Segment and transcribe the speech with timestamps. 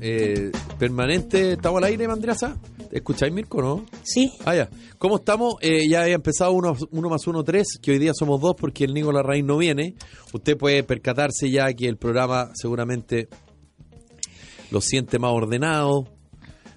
[0.00, 2.56] eh, permanente, ¿estamos al aire, Mandraza?
[2.90, 3.84] ¿Escucháis, Mirko, no?
[4.02, 4.32] Sí.
[4.44, 4.68] Ah, ya.
[4.98, 5.56] ¿Cómo estamos?
[5.60, 8.84] Eh, ya he empezado uno, uno más uno, tres, que hoy día somos dos porque
[8.84, 9.94] el Nico Larraín no viene.
[10.32, 13.28] Usted puede percatarse ya que el programa seguramente
[14.70, 16.06] lo siente más ordenado,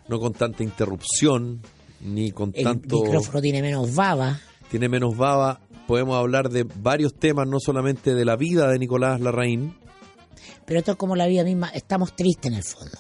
[0.08, 1.62] no con tanta interrupción,
[2.02, 3.02] ni con El tanto...
[3.04, 4.40] micrófono tiene menos baba.
[4.70, 5.62] Tiene menos baba.
[5.88, 9.76] Podemos hablar de varios temas, no solamente de la vida de Nicolás Larraín.
[10.66, 11.70] Pero esto es como la vida misma.
[11.70, 12.98] Estamos tristes en el fondo.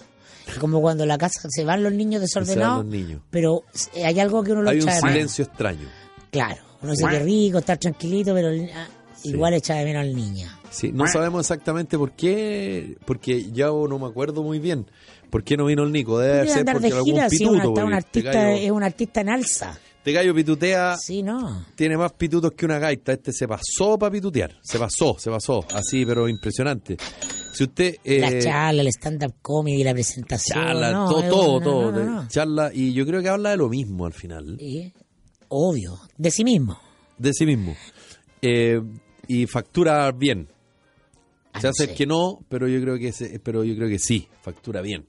[0.51, 2.83] Es como cuando en la casa se van los niños desordenados.
[2.85, 3.21] los niños.
[3.29, 3.63] Pero
[4.03, 5.13] hay algo que uno lo Hay un echa de menos.
[5.13, 5.87] silencio extraño.
[6.31, 6.61] Claro.
[6.81, 8.87] Uno dice que rico, estar tranquilito, pero ah,
[9.23, 10.47] igual echa de menos al niño.
[10.69, 14.87] Sí, no sabemos exactamente por qué, porque ya no me acuerdo muy bien
[15.29, 16.17] por qué no vino el Nico.
[16.19, 17.69] Debe ser andar porque de algún gira si pituto.
[17.69, 19.79] está un artista, Este gallo, es un artista en alza.
[19.97, 21.65] este gallo pitutea, Sí, ¿no?
[21.75, 23.13] tiene más pitutos que una gaita.
[23.13, 24.57] Este se pasó para pitutear.
[24.61, 25.65] Se pasó, se pasó.
[25.73, 26.97] Así, pero impresionante.
[27.61, 27.95] Si usted...
[28.05, 30.57] la eh, charla, el stand-up comedy, la presentación.
[30.63, 32.27] charla, no, todo, todo, no, no, no.
[32.27, 34.57] Charla, y yo creo que habla de lo mismo al final.
[34.59, 34.91] Y,
[35.49, 36.79] obvio, de sí mismo.
[37.19, 37.75] De sí mismo.
[38.41, 38.81] Eh,
[39.27, 40.47] y factura bien.
[41.53, 41.93] Ah, Se no hace sé.
[41.93, 45.05] que no, pero yo creo que se- pero yo creo que sí, factura bien.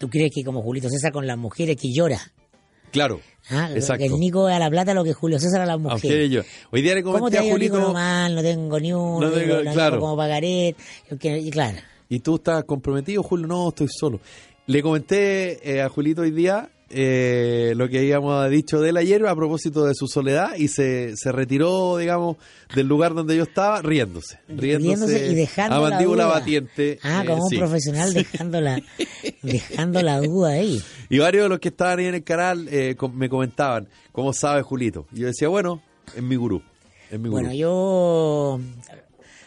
[0.00, 2.18] ¿Tú crees que como Julito César con las mujeres que llora?
[2.90, 3.20] Claro.
[3.50, 3.70] ¿ah?
[3.74, 4.00] Exacto.
[4.04, 6.30] Que el Nico a la plata lo que Julio César a las mujeres.
[6.30, 6.42] yo.
[6.72, 8.34] Hoy día le ¿Cómo comenté te a ido Nico Julito normal?
[8.34, 10.00] No tengo ni uno, No no tengo- claro.
[10.00, 10.74] como pagaré.
[11.50, 11.78] claro.
[12.12, 14.20] Y tú estás comprometido, Julio, no, estoy solo.
[14.66, 19.26] Le comenté eh, a Julito hoy día eh, lo que habíamos dicho de él ayer
[19.26, 22.36] a propósito de su soledad y se, se retiró, digamos,
[22.74, 24.40] del lugar donde yo estaba riéndose.
[24.46, 26.34] Riéndose, Riéndose y dejando a la mandíbula duda.
[26.34, 26.98] batiente.
[27.02, 27.56] Ah, eh, como sí.
[27.56, 28.82] un profesional dejando la,
[29.42, 30.82] dejando la duda ahí.
[31.08, 34.60] Y varios de los que estaban ahí en el canal eh, me comentaban, ¿cómo sabe
[34.60, 35.06] Julito?
[35.14, 35.82] Y yo decía, bueno,
[36.14, 36.60] es mi gurú.
[37.10, 37.40] Es mi gurú.
[37.40, 38.60] Bueno, yo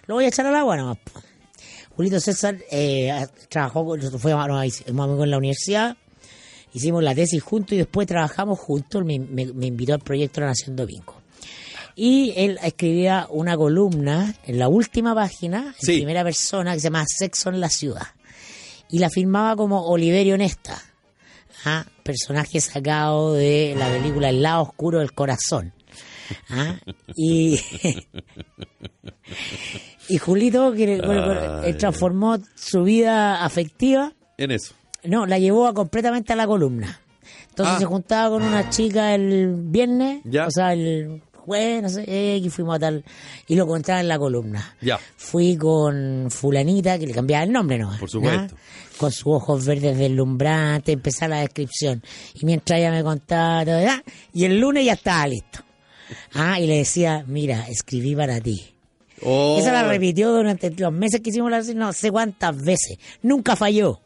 [0.07, 0.97] lo voy a echar al agua nomás.
[1.95, 5.97] Julito César eh, trabajó, con- nosotros fuimos amigos en la universidad,
[6.73, 9.03] hicimos la tesis juntos y después trabajamos juntos.
[9.05, 11.21] Me, me- me invitó al proyecto La Nación Domingo.
[11.95, 15.93] Y él escribía una columna en la última página, en Sí.
[15.97, 18.07] primera persona, que se llama Sexo en la Ciudad.
[18.91, 20.81] Y la firmaba como Oliverio Nesta,
[21.63, 21.85] ¿ah?
[22.03, 25.73] personaje sacado de la película El lado oscuro del corazón.
[26.49, 26.75] ¿ah?
[27.15, 27.57] Y,
[30.09, 34.73] y Julito que, bueno, transformó su vida afectiva, En eso.
[35.03, 36.99] no, la llevó a, completamente a la columna.
[37.49, 37.79] Entonces Ah.
[37.79, 40.45] se juntaba con una chica el viernes, Ya.
[40.47, 43.03] o sea, el jueves, no sé, eh, que fuimos a tal,
[43.47, 44.75] y lo contaba en la columna.
[44.81, 44.99] Ya.
[45.15, 47.95] Fui con fulanita, que le cambiaba el nombre, ¿no?
[47.99, 48.55] Por supuesto.
[48.97, 52.01] Con sus ojos verdes deslumbrantes, empezaba la descripción.
[52.33, 54.03] Y mientras ella me contaba todo, ¿ah?
[54.33, 55.59] y el lunes ya estaba listo.
[56.33, 58.74] Ah, y le decía, mira, escribí para ti.
[59.21, 62.97] Oh, Esa la repitió durante los meses que hicimos la no sé cuántas veces.
[63.21, 63.99] Nunca falló.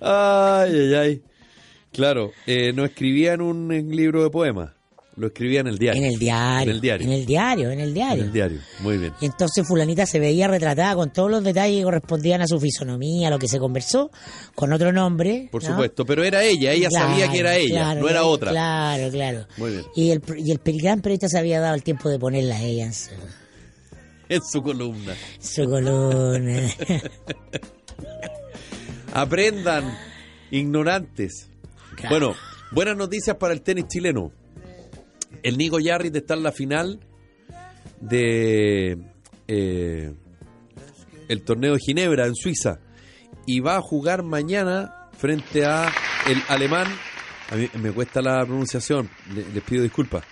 [0.00, 1.22] Ay, ay, ay.
[1.92, 4.72] Claro, eh, no escribía en un libro de poemas,
[5.16, 6.02] lo escribía en el diario.
[6.02, 6.62] En el diario.
[6.62, 7.06] En el diario.
[7.06, 8.24] En el diario, en el En diario.
[8.24, 9.12] el diario, muy bien.
[9.20, 13.28] Y entonces fulanita se veía retratada con todos los detalles que correspondían a su fisonomía,
[13.28, 14.10] a lo que se conversó,
[14.54, 15.48] con otro nombre.
[15.52, 15.68] Por ¿no?
[15.70, 18.50] supuesto, pero era ella, ella sabía que era ella, claro, no era otra.
[18.52, 19.46] Claro, claro.
[19.58, 19.84] Muy bien.
[19.94, 22.86] Y el, y el gran periodista se había dado el tiempo de ponerla a ella
[22.86, 23.10] en su,
[24.30, 25.12] En su columna.
[25.40, 26.62] su columna.
[29.12, 29.94] Aprendan,
[30.50, 31.48] ignorantes.
[31.96, 32.08] Claro.
[32.10, 32.34] Bueno,
[32.70, 34.32] buenas noticias para el tenis chileno.
[35.42, 37.00] El Nico Yarrit está en la final
[38.00, 38.98] de
[39.48, 40.14] eh,
[41.28, 42.80] el torneo de Ginebra en Suiza
[43.46, 45.92] y va a jugar mañana frente a
[46.28, 46.86] el alemán.
[47.50, 50.24] A mí me cuesta la pronunciación, le- les pido disculpas.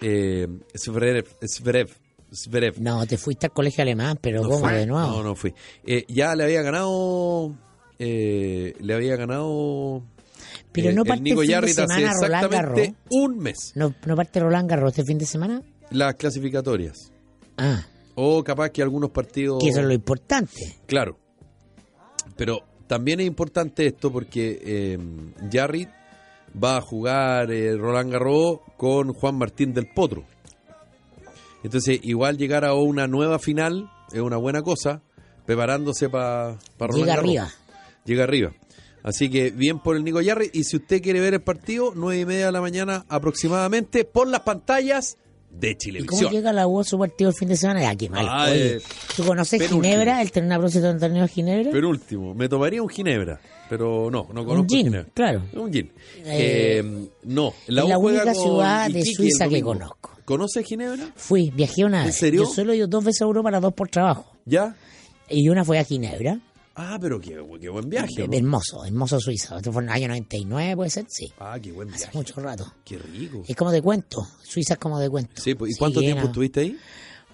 [0.00, 0.46] Eh,
[0.76, 1.88] Zverev, Zverev,
[2.32, 2.80] Zverev.
[2.80, 4.72] No, te fuiste al colegio alemán, pero No ¿cómo fui.
[4.74, 5.08] de nuevo?
[5.08, 5.54] No, no fui.
[5.86, 7.54] Eh, ya le había ganado.
[7.98, 10.02] eh, le había ganado.
[10.76, 12.80] Pero eh, no el parte Nico el fin de hace semana Roland Garros.
[13.10, 13.72] un mes.
[13.74, 15.62] ¿No, no parte Roland Garros este fin de semana?
[15.90, 17.12] Las clasificatorias.
[17.58, 17.84] Ah,
[18.14, 19.62] O capaz que algunos partidos.
[19.62, 20.76] que eso es lo importante.
[20.86, 21.18] Claro.
[22.36, 24.98] Pero también es importante esto porque eh,
[25.52, 25.88] Jarrit
[26.62, 30.24] va a jugar eh, Roland Garros con Juan Martín del Potro.
[31.62, 35.02] Entonces, igual llegar a una nueva final es una buena cosa,
[35.46, 37.24] preparándose para Roland Llega Garros.
[37.24, 37.48] arriba.
[38.04, 38.52] Llega arriba.
[39.06, 40.50] Así que bien por el Nico Yarri.
[40.52, 44.26] Y si usted quiere ver el partido, nueve y media de la mañana aproximadamente, por
[44.26, 45.16] las pantallas
[45.50, 46.32] de ¿Y cómo Chilevisión.
[46.32, 47.88] llega la U a su partido el fin de semana?
[47.88, 48.26] Ah, qué mal.
[48.28, 48.80] Ah, Oye,
[49.16, 49.82] ¿Tú conoces penúltimo.
[49.82, 50.20] Ginebra?
[50.20, 51.70] ¿El torneo de Ginebra?
[51.70, 55.08] Penúltimo, me tomaría un Ginebra, pero no, no conozco Un gin, Ginebra.
[55.14, 55.42] claro.
[55.54, 55.92] Un gin.
[56.24, 60.10] Eh, Eh, no, la U juega única ciudad de Iquique Suiza que conozco.
[60.26, 61.12] ¿Conoce Ginebra?
[61.14, 62.16] Fui, viajé una ¿En vez.
[62.16, 62.42] serio?
[62.42, 64.26] Yo solo he ido dos veces a Europa, las dos por trabajo.
[64.44, 64.74] ¿Ya?
[65.30, 66.40] Y una fue a Ginebra.
[66.78, 68.28] Ah, pero qué, qué buen viaje.
[68.28, 68.36] ¿no?
[68.36, 69.56] Hermoso, hermoso Suiza.
[69.56, 71.32] Esto fue en el año 99, puede ser, sí.
[71.40, 72.18] Ah, qué buen Hace viaje.
[72.18, 72.70] mucho rato.
[72.84, 73.42] Qué rico.
[73.48, 74.26] Es como de cuento.
[74.42, 75.40] Suiza es como de cuento.
[75.42, 76.76] Sí, pues, ¿y cuánto tiempo estuviste ahí?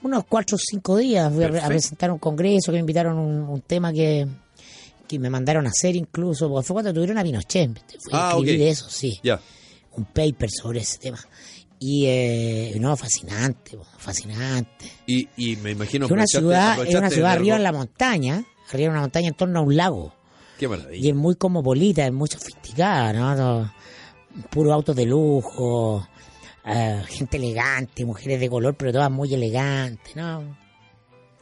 [0.03, 1.33] Unos cuatro o cinco días.
[1.33, 4.27] Fui a, a presentar un congreso que me invitaron un, un tema que,
[5.09, 6.49] que me mandaron a hacer incluso.
[6.49, 7.71] Porque fue cuando tuvieron a Pinochet.
[8.01, 8.69] Fui a Ah, escribir ok.
[8.73, 9.19] eso, sí.
[9.25, 9.41] Ya.
[9.97, 11.19] Un paper sobre ese tema.
[11.81, 14.87] Y, eh, no, fascinante, fascinante.
[15.07, 18.45] Y, y me imagino Es una ciudad, es una ciudad arriba en la montaña,
[18.81, 20.13] en una montaña en torno a un lago.
[20.59, 21.11] Qué Y maravilla.
[21.11, 23.73] es muy cosmopolita, es muy sofisticada, ¿no?
[24.51, 26.07] Puro autos de lujo,
[26.65, 30.57] eh, gente elegante, mujeres de color, pero todas muy elegantes, ¿no?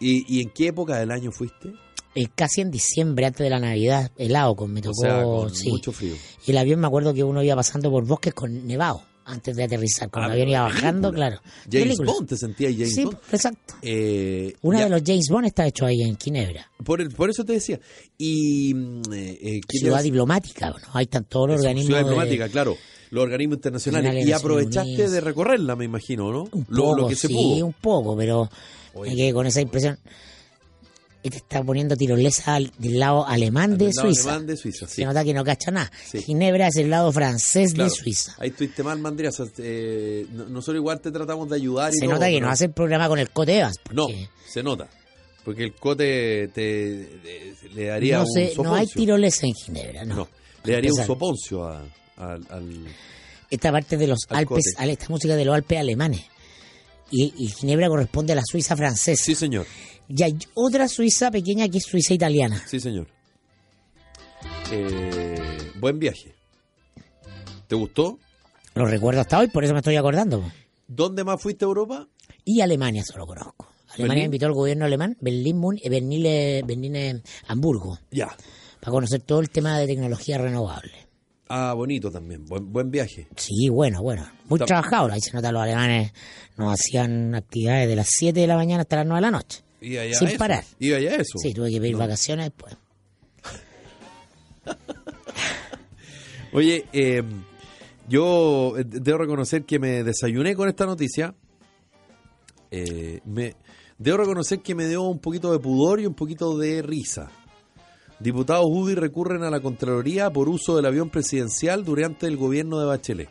[0.00, 1.73] ¿Y, y en qué época del año fuiste?
[2.15, 5.55] Eh, casi en diciembre, antes de la Navidad, helado, con me O tocó, sea, con
[5.55, 5.71] sí.
[5.71, 6.15] mucho frío.
[6.47, 9.65] Y el avión me acuerdo que uno iba pasando por bosques con nevado, antes de
[9.65, 10.11] aterrizar.
[10.11, 11.41] Cuando Ah, el avión pero iba de bajando, claro.
[11.71, 12.13] James Película.
[12.13, 13.19] Bond, te sentías James Sí, Bond.
[13.33, 13.75] exacto.
[13.83, 16.71] Eh, Uno ya, de los James Bond está hecho ahí en Ginebra.
[16.85, 17.79] por, el- por eso te decía.
[18.19, 18.75] Y.
[18.75, 20.77] mm, eh, eh, ¿qué te Ciudad diplomática, ¿no?
[20.93, 21.87] Ahí están todos los Eso, organismos.
[21.87, 22.77] Ciudad de- diplomática, claro.
[23.11, 24.05] Los organismos internacionales.
[24.15, 26.43] Nacionales Y aprovechaste de recorrerla, me imagino, ¿no?
[26.53, 27.67] Un lo, poco, lo que se sí, pudo.
[27.67, 28.49] un poco, pero
[28.95, 29.11] Oye.
[29.11, 29.99] me quedé con esa impresión.
[31.23, 34.31] Este está poniendo tirolesa al- del lado alemán de lado Suiza.
[34.31, 34.95] alemán de Suiza, sí.
[34.97, 35.91] Se nota que no cacha nada.
[36.11, 36.23] Sí.
[36.23, 37.91] Ginebra es el lado francés Claro.
[37.91, 38.35] de Suiza.
[38.39, 39.29] Ahí estuviste mal, Mandria.
[39.29, 42.35] o sea, eh, no- nosotros igual te tratamos de ayudar y Se todo, nota que
[42.37, 43.77] pero- no hace el programa con el Cote Evans.
[43.93, 44.09] No,
[44.49, 44.89] se nota.
[45.45, 48.95] Porque el cote te, te- le daría no, un sé, no hay soponcio.
[49.01, 50.15] tirolesa en Ginebra, no.
[50.17, 50.29] No,
[50.65, 51.83] le daría un soponcio a-
[52.17, 52.85] al- al...
[53.51, 56.23] Esta parte de los Al Alpes, esta música de los Alpes alemanes.
[57.11, 59.25] Y, y Ginebra corresponde a la Suiza francesa.
[59.25, 59.67] Sí, señor.
[60.09, 62.62] Y hay otra Suiza pequeña que es Suiza italiana.
[62.67, 63.07] Sí, señor.
[64.73, 66.35] Eh, buen viaje.
[67.67, 68.19] ¿Te gustó?
[68.75, 70.43] Lo recuerdo hasta hoy, por eso me estoy acordando.
[70.87, 72.09] ¿Dónde más fuiste a Europa?
[72.45, 73.69] Y Alemania solo conozco.
[73.91, 74.25] Alemania ¿Berlín?
[74.27, 78.29] invitó al gobierno alemán, Berlín, Mun- eh, Berlín, eh, Berlín, eh, Hamburgo, Ya.
[78.81, 80.93] para conocer todo el tema de tecnología renovable.
[81.52, 82.44] Ah, bonito también.
[82.47, 83.26] Buen, buen viaje.
[83.35, 84.25] Sí, bueno, bueno.
[84.49, 85.11] Muy Tam- trabajado.
[85.11, 86.12] Ahí se nota los alemanes
[86.56, 89.62] nos hacían actividades de las 7 de la mañana hasta las 9 de la noche.
[89.81, 90.38] Y allá Sin eso.
[90.38, 90.64] parar.
[90.79, 91.38] Y allá eso.
[91.43, 92.76] Sí, tuve que pedir vacaciones después.
[96.52, 97.23] Oye, eh,
[98.08, 101.35] yo debo reconocer que me desayuné con esta noticia.
[102.70, 103.56] Eh, me,
[103.99, 107.31] debo reconocer que me dio un poquito de pudor y un poquito de risa.
[108.21, 112.87] Diputados UDI recurren a la Contraloría por uso del avión presidencial durante el gobierno de
[112.87, 113.31] Bachelet.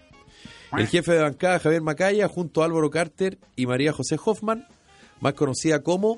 [0.77, 4.67] El jefe de bancada, Javier Macaya, junto a Álvaro Carter y María José Hoffman,
[5.19, 6.17] más conocida como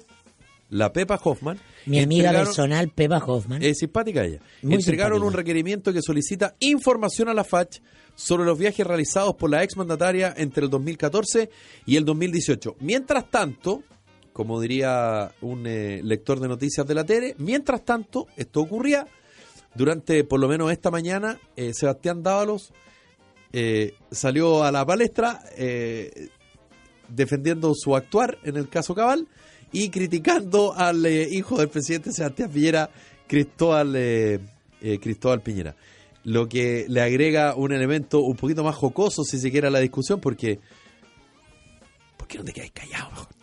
[0.70, 3.62] la Pepa Hoffman, Mi amiga personal, Pepa Hoffman.
[3.62, 4.40] es simpática ella.
[4.62, 5.28] Muy Entregaron simpática.
[5.28, 7.82] un requerimiento que solicita información a la FACH
[8.16, 11.50] sobre los viajes realizados por la exmandataria entre el 2014
[11.86, 12.76] y el 2018.
[12.80, 13.84] Mientras tanto,
[14.34, 19.08] como diría un eh, lector de noticias de la tele, mientras tanto, esto ocurría
[19.76, 22.74] durante por lo menos esta mañana, eh, Sebastián Dávalos
[23.54, 25.42] eh, salió a la palestra
[27.10, 29.28] defendiendo su actuar en el caso Cabal
[29.74, 32.90] y criticando al hijo del presidente Sebastián Piñera,
[33.28, 34.42] Cristóbal,
[35.02, 35.76] Cristóbal Piñera.
[36.24, 39.80] Lo que le agrega un elemento un poquito más jocoso, si se quiere, a la
[39.80, 40.60] discusión, porque.
[42.16, 43.10] ¿Por qué no te quedas callado?
[43.10, 43.41] mejor?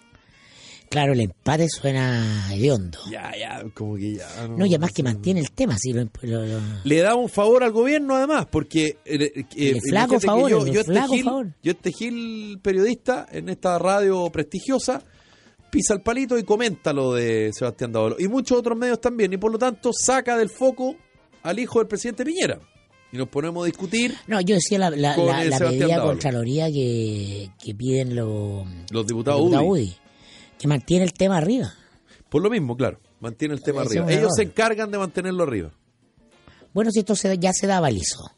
[0.90, 2.98] Claro, el empate suena hediondo.
[3.10, 4.48] Ya, ya, como que ya.
[4.48, 7.62] No, y además que mantiene el tema, sí, lo- lo- lo- Le da un favor
[7.62, 8.96] al gobierno, además, porque.
[9.04, 11.54] eh, eh, Le flaco favor, yo, le yo este flaco Gil, favor.
[11.62, 15.02] yo este Gil periodista en esta radio prestigiosa
[15.70, 18.16] pisa el palito y comenta lo de Sebastián Dávalo.
[18.18, 19.32] Y muchos otros medios también.
[19.34, 20.96] Y por lo tanto saca del foco
[21.42, 22.58] al hijo del presidente Piñera.
[23.12, 26.02] Y nos ponemos a discutir No, yo decía la, la, la- el medida.
[26.02, 29.68] Contraloría que, que piden los los diputados diputados UDI.
[29.68, 29.96] UDI,
[30.58, 31.72] que mantiene el tema arriba.
[32.28, 32.98] Por lo mismo, claro.
[33.20, 34.04] Mantiene el tema arriba.
[34.06, 34.32] Ellos error.
[34.36, 35.70] se encargan de mantenerlo arriba.
[36.74, 38.30] Bueno, si esto se- ya se da balizo,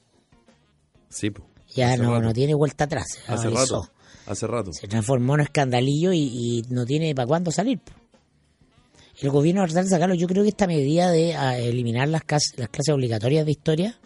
[1.09, 1.47] Sí, pues.
[1.75, 2.23] ya no, rato.
[2.23, 3.89] no tiene vuelta atrás, se Hace rato.
[4.27, 4.73] Hace rato.
[4.73, 7.79] Se transformó en un escandalillo y, y no tiene para cuándo salir.
[7.81, 7.93] po.
[9.21, 10.15] El gobierno va a tratar de sacarlo.
[10.15, 13.99] Yo creo que esta medida de ah, eliminar las, cas- las clases obligatorias de historia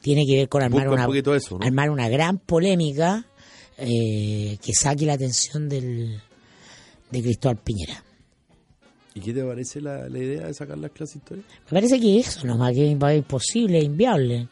[0.00, 1.64] tiene que ver con armar Busca una, eso, ¿no?
[1.66, 3.26] armar una gran polémica
[3.78, 6.20] eh, que saque la atención del,
[7.10, 8.02] de Cristóbal Piñera.
[9.14, 11.50] ¿Y qué te parece la, la idea de sacar las clases históricas?
[11.70, 14.48] Me parece que eso nomás que es imposible, inviable.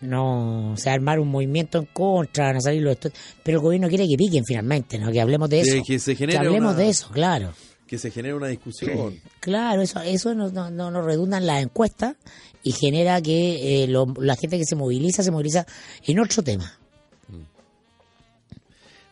[0.00, 2.96] No, o sea, armar un movimiento en contra, van a salir los
[3.42, 5.10] Pero el gobierno quiere que piquen finalmente, ¿no?
[5.10, 5.82] Que hablemos de Que- eso.
[5.84, 7.52] que se genere hablemos una- de eso, claro.
[7.88, 9.18] Que se genere una discusión.
[9.40, 12.14] Claro, eso eso no, no, no, no redunda en las encuestas
[12.62, 15.66] y genera que eh, lo- la gente que se moviliza, se moviliza
[16.06, 16.78] en otro tema.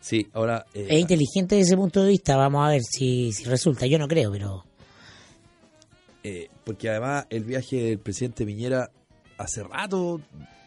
[0.09, 0.65] Sí, ahora.
[0.73, 3.87] eh, Es inteligente desde ese punto de vista, vamos a ver si, si resulta.
[3.87, 4.65] Yo no creo, pero
[6.23, 8.91] eh, porque además el viaje del presidente Piñera
[9.39, 10.21] hace rato,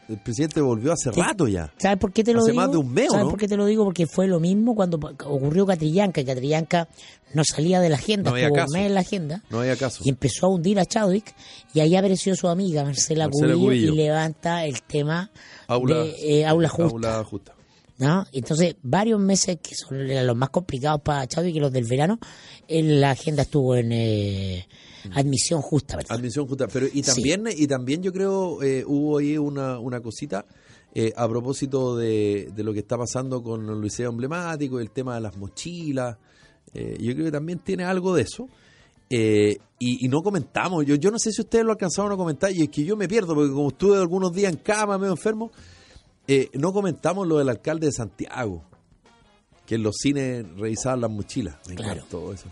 [0.08, 1.72] el presidente volvió hace rato ya.
[1.78, 2.62] ¿Sabes por qué te lo Hace digo?
[2.64, 3.30] más de un mes, ¿o ¿Sabes no?
[3.32, 3.84] por qué te lo digo?
[3.84, 6.88] Porque fue lo mismo cuando ocurrió Catrillanca, y Catrillanca
[7.34, 8.74] no salía de la agenda, No había estuvo un caso.
[8.78, 10.02] mes en la agenda, No había caso.
[10.06, 11.34] y empezó a hundir a Chadwick,
[11.74, 13.94] y ahí apareció su amiga Marcela, Marcela Cubillo, Cubillo.
[13.94, 15.30] y levanta el tema
[15.68, 16.94] Aula, de eh, aula justa.
[17.18, 17.54] Aula justa.
[18.00, 18.26] ¿No?
[18.32, 22.20] Entonces, varios meses que son los más complicados para Chadwick que los del verano,
[22.68, 24.68] en la agenda estuvo en eh,
[25.14, 26.18] admisión justa, ¿verdad?
[26.18, 26.68] Admisión justa.
[26.68, 30.46] Pero y también, y también yo creo eh, hubo ahí una, una cosita
[30.96, 35.16] eh, a propósito de, de lo que está pasando con el liceo emblemático, el tema
[35.16, 36.18] de las mochilas.
[36.74, 38.48] Eh, yo creo que también tiene algo de eso.
[39.12, 42.52] Eh, y, y no comentamos, yo, yo no sé si ustedes lo alcanzaron a comentar,
[42.52, 45.52] y es que yo me pierdo, porque como estuve algunos días en cama, medio enfermo,
[46.32, 48.64] eh, no comentamos lo del alcalde de Santiago,
[49.66, 51.56] que en los cines revisaban las mochilas.
[51.68, 51.94] Me Claro.
[51.94, 52.46] encantó eso.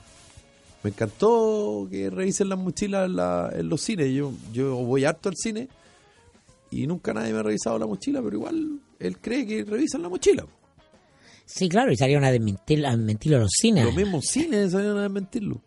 [0.84, 4.13] Me encantó que revisen las mochilas en, la- en los cines.
[4.13, 5.67] Yo, yo voy harto al cine
[6.72, 10.10] y nunca nadie me ha revisado la mochila, pero igual él cree que revisan la
[10.10, 10.46] mochila.
[11.46, 13.86] Sí, claro, y salieron a desmentir, a desmentirlo los cines.
[13.86, 15.62] Los mismos cines salieron a desmentirlo.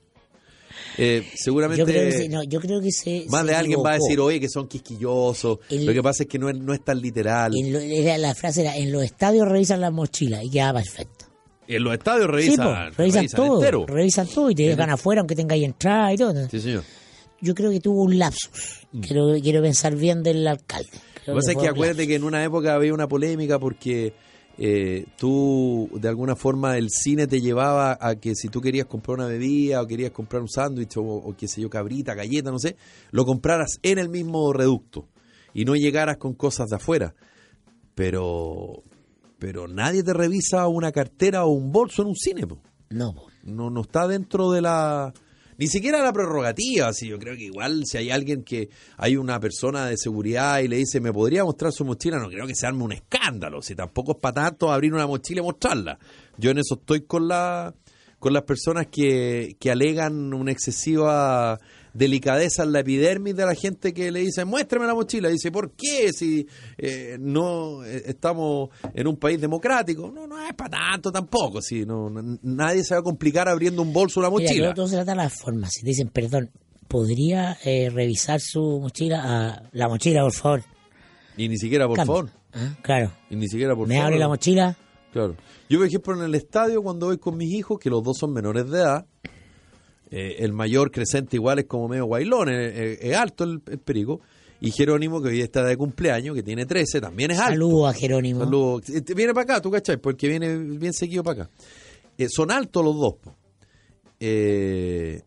[0.99, 3.25] Eh, seguramente yo creo que, se- no, yo creo que se.
[3.29, 5.59] más se de alguien va a decir, oye, que son quisquillosos.
[5.69, 7.53] El- Lo que pasa es que no es, no es tan literal.
[7.57, 11.27] En lo- era, la frase era: en los estadios revisan las mochilas, y quedaba perfecto.
[11.69, 13.87] En los estadios Sí, revisan, revisan, todo, entero.
[13.87, 16.49] revisan todo y te dejan afuera aunque tengáis entrada y todo.
[16.51, 16.83] Sí, señor.
[17.41, 18.81] Yo creo que tuvo un lapsus.
[19.01, 20.91] Quiero, quiero pensar bien del alcalde.
[21.27, 24.13] Lo que pasa es que acuérdate que en una época había una polémica porque
[24.63, 29.17] eh, tú, de alguna forma, el cine te llevaba a que si tú querías comprar
[29.17, 32.59] una bebida o querías comprar un sándwich o, o qué sé yo, cabrita, galleta, no
[32.59, 32.77] sé,
[33.11, 35.09] lo compraras en el mismo reducto
[35.55, 37.15] y no llegaras con cosas de afuera.
[37.95, 38.83] Pero,
[39.39, 42.47] pero nadie te revisa una cartera o un bolso en un cine.
[42.47, 42.59] po.
[42.91, 43.29] No, po.
[43.45, 45.15] no, no está dentro de la
[45.61, 49.39] ni siquiera la prerrogativa así yo creo que igual si hay alguien que hay una
[49.39, 52.67] persona de seguridad y le dice me podría mostrar su mochila no creo que se
[52.67, 55.99] arme un escándalo si tampoco es para tanto abrir una mochila y mostrarla.
[56.39, 57.75] Yo en eso estoy con la
[58.19, 61.59] con las personas que, que alegan una excesiva
[61.93, 65.73] delicadeza en la epidermis de la gente que le dice muéstrame la mochila dice ¿por
[65.73, 66.47] qué si
[66.79, 71.85] eh, no eh, estamos en un país democrático no no es para tanto tampoco si
[71.87, 72.09] no,
[72.43, 74.95] nadie se va a complicar abriendo un bolso o una Mira, mochila todo, todo se
[74.97, 75.71] trata de las formas.
[75.73, 76.51] Si te dicen, perdón,
[76.89, 79.21] ¿podría eh, revisar su mochila?
[79.25, 80.63] Ah, la mochila, por favor.
[81.37, 83.13] y ni siquiera por favor Ah, Claro.
[83.31, 84.77] y ni siquiera por ¿Me favor abre la mochila?
[85.13, 85.37] Claro.
[85.69, 88.33] Yo, por ejemplo, en el estadio, cuando voy con mis hijos, que los dos son
[88.33, 89.07] menores de edad,
[90.11, 94.21] eh, el mayor crecente igual es como medio guailón, es, alto el, el perico,
[94.61, 97.53] y Jerónimo, que hoy está de cumpleaños, que tiene 13, también es alto.
[97.53, 98.45] Saludo a Jerónimo.
[98.45, 98.89] Saludos.
[98.91, 101.51] Eh, Viene para acá, tú cachai, porque viene bien seguido para acá.
[102.19, 103.15] Eh, son altos los dos.
[104.21, 105.23] Eh,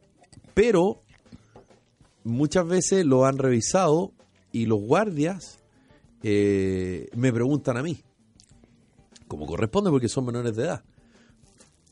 [0.54, 1.02] pero
[2.24, 4.12] muchas veces lo han revisado
[4.52, 5.60] y los guardias
[6.22, 7.98] eh, me preguntan a mí,
[9.28, 10.84] como corresponde porque son menores de edad.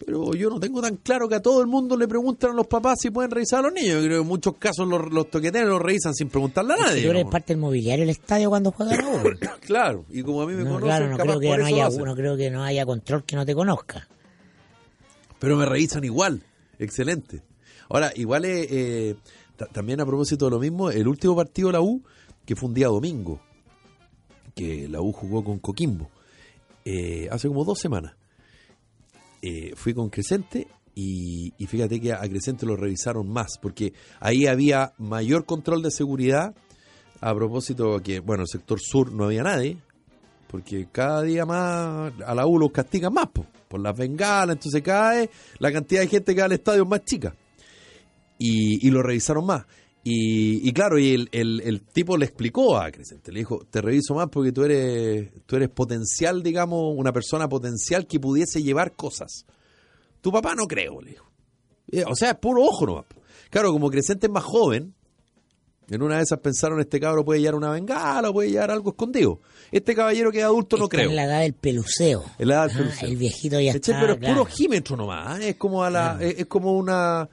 [0.04, 2.66] Pero yo no tengo tan claro que a todo el mundo le preguntan a los
[2.68, 4.02] papás si pueden revisar a los niños.
[4.02, 7.04] Yo creo que en muchos casos los, los toqueteros los revisan sin preguntarle a nadie.
[7.04, 9.30] tú eres parte del mobiliario del estadio cuando juega la U.
[9.62, 11.68] Claro, y como a mí me No, conocen, claro, no capaz creo, que por no,
[11.68, 14.08] eso haya, no creo que no haya control que no te conozca.
[15.40, 16.42] Pero me revisan igual.
[16.80, 17.42] Excelente.
[17.90, 19.16] Ahora, igual eh, eh,
[19.56, 22.02] ta- también a propósito de lo mismo, el último partido de la U,
[22.46, 23.40] que fue un día domingo,
[24.56, 26.10] que la U jugó con Coquimbo,
[26.86, 28.14] eh, hace como dos semanas.
[29.42, 34.46] Eh, fui con Crescente y, y fíjate que a Crescente lo revisaron más, porque ahí
[34.46, 36.56] había mayor control de seguridad.
[37.22, 39.78] A propósito que, bueno, el sector sur no había nadie,
[40.48, 44.82] porque cada día más a la U los castigan más po, por las bengalas, entonces
[44.82, 45.30] cada vez
[45.60, 47.36] la cantidad de gente que va al estadio es más chica.
[48.44, 49.66] Y lo revisaron más.
[50.04, 53.82] Y, y claro, y el, el- el tipo le explicó a Crescente, le dijo, te
[53.82, 58.94] reviso más porque tú eres, tú eres potencial, digamos, una persona potencial que pudiese llevar
[58.96, 59.46] cosas.
[60.22, 61.30] Tu papá no creo, le dijo.
[61.92, 63.06] Eh, O sea, es puro ojo nomás.
[63.52, 64.96] Claro, como Crescente es más joven,
[65.90, 69.40] en una de esas pensaron, este cabro puede llevar una bengala puede llevar algo escondido.
[69.72, 71.10] Este caballero que es adulto no creo.
[71.10, 72.24] en la edad del peluceo.
[72.40, 73.10] En la edad del Ah, peluceo.
[73.10, 74.00] El viejito ya está.
[74.00, 74.34] Pero es claro.
[74.36, 75.50] puro ojímetro nomás, ¿eh?
[75.50, 77.30] es como a la, es, es como una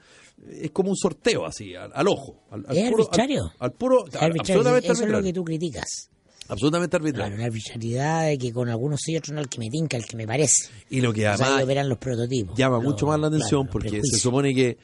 [0.47, 2.43] es como un sorteo así, al, al ojo.
[2.51, 3.51] Al, al ¿Es puro, arbitrario?
[3.59, 6.09] Al, puro, Es arbitrario, absolutamente Eso es lo que tú criticas.
[6.47, 7.37] Absolutamente Claro, arbitrario.
[7.37, 10.05] la arbitrariedad de que con algunos sí y otros no, el que me tinca, el
[10.05, 10.69] que me parece.
[10.89, 12.57] Y lo que O sea, además operan los prototipos.
[12.57, 14.77] llama Los- mucho más la atención claro, porque se supone que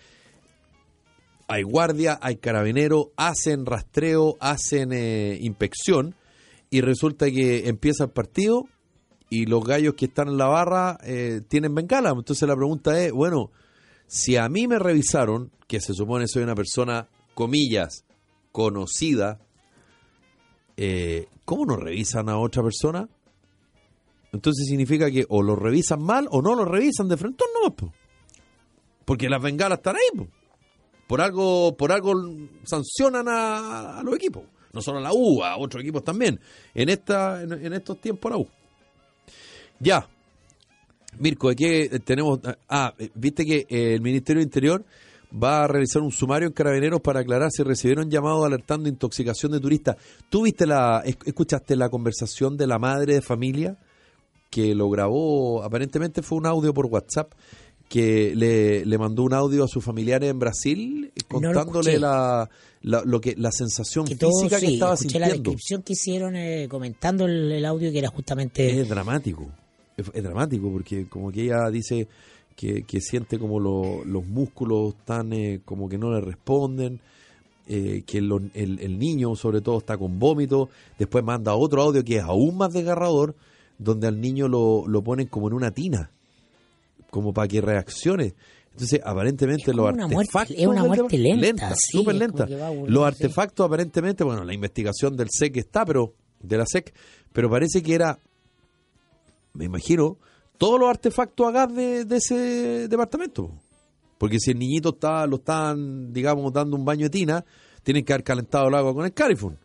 [1.48, 6.16] hay guardia, hay carabinero, hacen rastreo, hacen eh, inspección
[6.70, 8.66] y resulta que empieza el partido
[9.30, 12.12] y los gallos que están en la barra eh, tienen bengala.
[12.12, 13.52] Entonces la pregunta es, bueno,
[14.08, 18.06] si a mí me revisaron, que se supone soy una persona comillas,
[18.52, 19.40] conocida,
[20.78, 23.10] eh, ¿cómo no revisan a otra persona?
[24.32, 27.94] Entonces significa que o lo revisan mal o no lo revisan de frente, no, po.
[29.06, 30.18] porque las bengalas están ahí.
[30.18, 30.28] po.
[31.08, 32.14] Por algo, por algo
[32.64, 34.44] sancionan a, los equipos,
[34.74, 36.40] no solo a la U, a otros equipos también.
[36.74, 38.48] En esta, en estos tiempos la U.
[39.80, 40.10] Ya,
[41.20, 42.40] Mirko, ¿de qué tenemos?
[42.70, 44.84] Ah, viste que eh, el Ministerio del Interior
[45.44, 49.60] va a realizar un sumario en Carabineros para aclarar si recibieron llamados alertando intoxicación de
[49.60, 49.98] turistas.
[50.30, 53.78] ¿Tú viste la, esc- escuchaste la conversación de la madre de familia
[54.50, 55.64] que lo grabó?
[55.64, 57.34] Aparentemente fue un audio por WhatsApp
[57.90, 62.00] que le, le mandó un audio a sus familiares en Brasil eh, No lo contándole
[62.00, 62.50] la,
[62.82, 65.52] la- lo que la sensación Que todo, física que estaba escuché la sintiendo.
[65.52, 68.80] descripción que hicieron eh, comentando el, el audio que era justamente...
[68.82, 69.52] Es dramático.
[69.98, 72.08] Es, es dramático porque como que ella dice
[72.56, 77.00] que, que siente como lo- los músculos están eh, como que no le responden,
[77.68, 80.70] eh, que lo- el, el niño sobre todo está con vómito.
[81.00, 83.36] Después manda otro audio que es aún más desgarrador,
[83.78, 86.12] donde al niño lo, lo ponen como en una tina,
[87.10, 88.34] como para que reaccione.
[88.72, 90.58] Entonces, aparentemente los muerte- artefactos...
[90.58, 92.46] es una muerte lenta, sí, súper lenta.
[92.46, 93.04] Los sí.
[93.08, 96.94] artefactos aparentemente, bueno, la investigación del SEC está, pero de la SEC,
[97.32, 98.20] pero parece que era
[99.56, 100.18] me imagino,
[100.58, 103.52] todos los artefactos a gas de, ese departamento.
[104.18, 107.46] Porque si el niñito está, lo están, digamos, dando un baño de tina,
[107.84, 109.58] tienen que haber calentado el agua con el califón.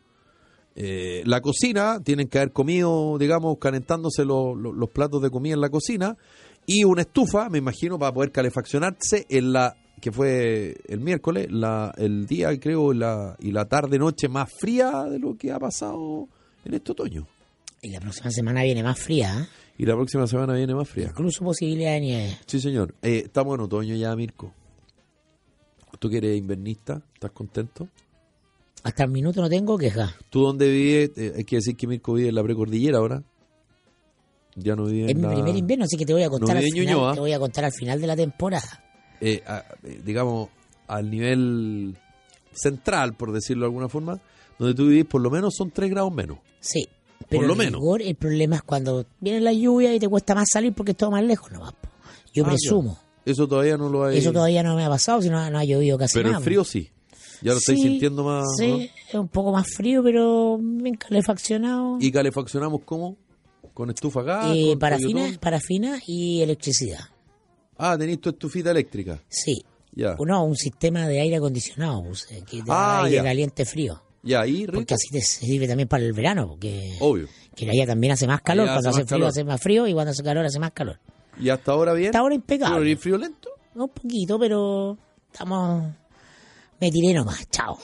[0.75, 5.61] Eh, la cocina, tienen que haber comido, digamos, calentándose lo- los platos de comida en
[5.61, 6.17] la cocina.
[6.67, 11.93] Y una estufa, me imagino, para poder calefaccionarse en la que fue el miércoles, la,
[11.99, 16.27] el día, creo, la, y la tarde-noche más fría de lo que ha pasado
[16.65, 17.27] en este otoño.
[17.83, 19.47] Y la próxima semana viene más fría, ¿eh?
[19.81, 21.07] Y la próxima semana viene más fría.
[21.09, 22.39] incluso posibilidad de nieve.
[22.45, 22.95] Sí, señor.
[23.01, 24.53] Eh, estamos en otoño ya, Mirko.
[25.99, 27.01] ¿Tú que eres invernista?
[27.15, 27.89] ¿Estás contento?
[28.83, 30.15] Hasta el minuto no tengo queja.
[30.29, 31.13] ¿Tú dónde vives?
[31.17, 33.23] Eh, hay que decir que Mirko vive en la precordillera ahora.
[34.55, 35.33] Ya no vive Es en mi la...
[35.35, 36.85] primer invierno, así que te voy a contar No al final.
[36.87, 37.15] Ñuñoa.
[37.15, 38.85] Te voy a contar al final de la temporada.
[39.23, 40.51] eh, a- eh, digamos,
[40.89, 41.97] al nivel
[42.53, 44.21] central, por decirlo de alguna forma,
[44.59, 46.39] donde tú vivís, por lo menos son 3 grados menos.
[46.61, 46.87] Sí.
[47.29, 47.81] Pero lo en menos.
[47.81, 50.97] rigor, el problema es cuando viene la lluvia y te cuesta más salir porque es
[50.97, 51.73] todo más lejos nomás.
[51.73, 51.89] po.
[52.33, 52.99] Yo Ah, presumo.
[53.27, 53.33] ya.
[53.33, 54.19] Eso todavía no lo hay.
[54.19, 56.39] Eso todavía no me ha pasado, si no, no ha llovido casi Pero nada.
[56.39, 56.91] el frío sí.
[57.43, 58.45] Ya lo estáis Sí, sintiendo más.
[58.59, 58.77] Sí, ¿no?
[58.79, 61.97] es un poco más frío, pero bien calefaccionado.
[62.01, 63.17] ¿Y calefaccionamos cómo?
[63.75, 64.57] ¿Con estufa a gas?
[64.57, 67.01] Eh, parafina, parafina y electricidad.
[67.79, 69.19] Ah, tenéis tu estufita eléctrica.
[69.29, 69.63] Sí.
[69.93, 70.17] Ya.
[70.25, 72.03] No, un sistema de aire acondicionado,
[72.49, 73.23] que te Ah, da aire ya.
[73.25, 74.03] caliente frío.
[74.23, 74.73] Ya, ahí, rico.
[74.79, 77.27] Porque así te sirve también para el verano, porque Obvio.
[77.57, 78.69] que allá también hace más calor.
[78.69, 79.29] Allá Cuando hace frío calor.
[79.29, 80.99] hace más frío y cuando hace calor hace más calor.
[81.39, 82.09] ¿Y hasta ahora bien?
[82.11, 82.77] Hasta ahora impecable.
[82.79, 83.49] ¿Pero y frío lento?
[83.75, 84.99] Un poquito, pero
[85.33, 85.93] estamos...
[86.81, 87.79] Me tiré nomás, chao.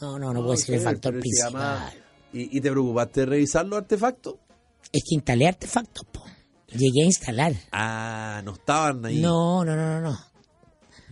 [0.00, 1.92] No, no, no, puede ser el factor principal.
[2.32, 4.34] ¿Y, y te preocupaste de revisar los artefactos?
[4.92, 6.24] Es que instalé artefactos, po.
[6.68, 7.52] Llegué a instalar.
[7.72, 9.20] Ah, no estaban ahí.
[9.20, 10.18] No, no, no, no, no.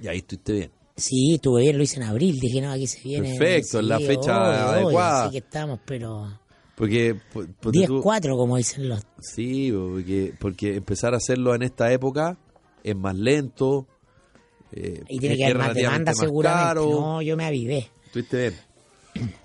[0.02, 0.70] Y ahí estuviste bien.
[0.96, 2.38] Sí, estuve bien, lo hice en abril.
[2.38, 3.30] Dije, no, aquí se viene.
[3.36, 5.22] Perfecto, en la fecha obvio, obvio, adecuada.
[5.24, 6.38] Así que estamos, pero.
[6.76, 7.14] Porque.
[7.14, 9.02] pu- ponte tú- 10-4, como dicen los.
[9.20, 12.38] Sí, porque, porque empezar a hacerlo en esta época
[12.84, 13.86] es más lento.
[14.72, 16.64] eh, Y tiene que haber más demanda, más seguramente.
[16.68, 16.90] caro.
[16.90, 17.90] No, yo me avivé.
[18.06, 18.54] Estuviste bien.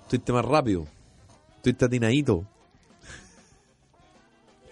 [0.02, 0.86] Estuviste más rápido.
[1.56, 2.46] Estuviste atinadito.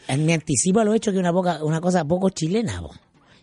[0.09, 2.91] Eh, Me anticipo a lo hecho que una poca, una cosa poco chilena, po.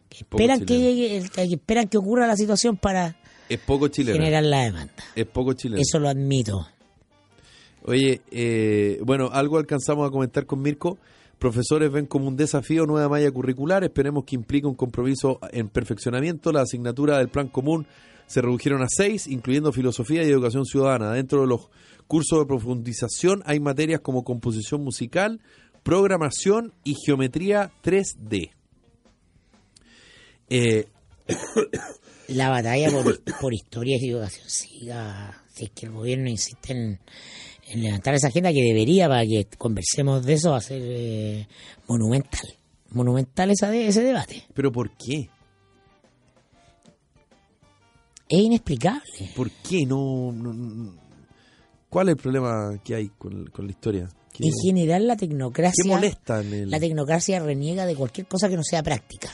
[0.09, 3.15] Que Poco esperan que llegue, que esperan que ocurra la situación para
[3.53, 4.17] Es poco chileno.
[4.17, 4.93] generar la demanda.
[5.15, 5.81] Es poco chileno.
[5.81, 6.67] Eso lo admito.
[7.85, 10.97] Oye, eh, bueno, algo alcanzamos a comentar con Mirko.
[11.37, 13.83] Profesores ven como un desafío nueva malla curricular.
[13.83, 16.51] Esperemos que implique un compromiso en perfeccionamiento.
[16.51, 17.85] La asignatura del plan común
[18.25, 21.11] se redujeron a seis, incluyendo filosofía y educación ciudadana.
[21.11, 21.69] Dentro de los
[22.07, 25.41] cursos de profundización hay materias como composición musical,
[25.83, 28.51] programación y geometría 3D.
[30.49, 30.87] Eh,
[32.33, 35.43] La batalla por, por historias y educación siga.
[35.53, 36.99] Si es que el gobierno insiste en,
[37.67, 41.47] en levantar esa agenda que debería para que conversemos de eso, va a ser eh,
[41.87, 42.41] monumental.
[42.89, 44.43] Monumental esa de- ese debate.
[44.53, 45.29] ¿Pero por qué?
[48.29, 49.03] Es inexplicable.
[49.35, 51.03] ¿Por qué no, no- no-
[51.89, 54.09] ¿Cuál es el problema que hay con, con la historia?
[54.33, 55.83] ¿Qué, En general, la tecnocracia.
[55.83, 59.29] qué molesta en el- La tecnocracia reniega de cualquier cosa que no sea práctica.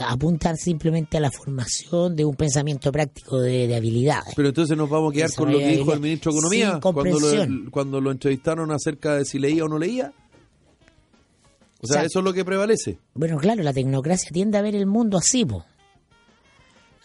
[0.00, 4.34] Apuntan simplemente a la formación de un pensamiento práctico de, de habilidades.
[4.36, 6.80] Pero entonces nos vamos a quedar Eso con lo que dijo el ministro de Economía
[6.80, 10.12] cuando lo, cuando lo entrevistaron acerca de si leía o no leía.
[11.80, 12.98] O sea, O sea, eso es lo que prevalece.
[13.14, 15.64] Bueno, claro, la tecnocracia tiende a ver el mundo así, po.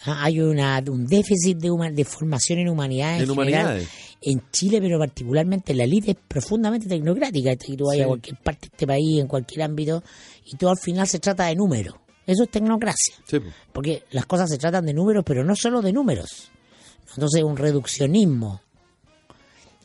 [0.05, 3.89] Ah, Hay una, un déficit de, formación en humanidades en, En general humanidades.
[4.21, 7.51] en Chile, pero particularmente la élite es profundamente tecnocrática.
[7.67, 8.01] Y tú Sí.
[8.01, 10.01] a cualquier parte de este país, en cualquier ámbito,
[10.45, 11.95] y todo al final se trata de números.
[12.31, 13.15] Eso es tecnocracia.
[13.27, 13.37] Sí.
[13.73, 16.51] Porque las cosas se tratan de números, pero no solo de números.
[17.15, 18.61] Entonces, un reduccionismo.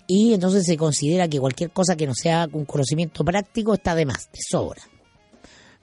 [0.07, 4.05] Y entonces se considera que cualquier cosa que no sea un conocimiento práctico está de
[4.05, 4.83] más, de sobra.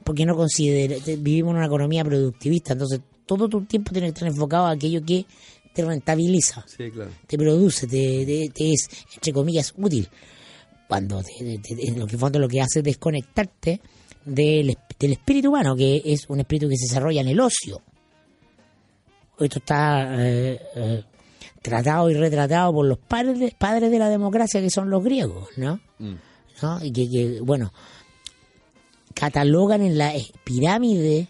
[0.03, 4.27] Porque no considera, vivimos en una economía productivista, entonces todo tu tiempo tiene que estar
[4.27, 5.25] enfocado a aquello que
[5.73, 7.11] te rentabiliza, Sí, claro.
[7.27, 10.07] te produce, te, te- te es, entre comillas, útil.
[10.87, 13.79] Cuando te- en lo que fondo lo que hace es desconectarte
[14.25, 17.81] del, del espíritu humano, que es un espíritu que se desarrolla en el ocio.
[19.39, 21.03] Esto está eh, eh,
[21.61, 25.79] tratado y retratado por los padres, padres de la democracia, que son los griegos, ¿no?
[25.99, 26.15] Mm.
[26.61, 26.85] ¿no?
[26.85, 27.73] Y que, que, bueno,
[29.13, 31.27] catalogan en la pirámide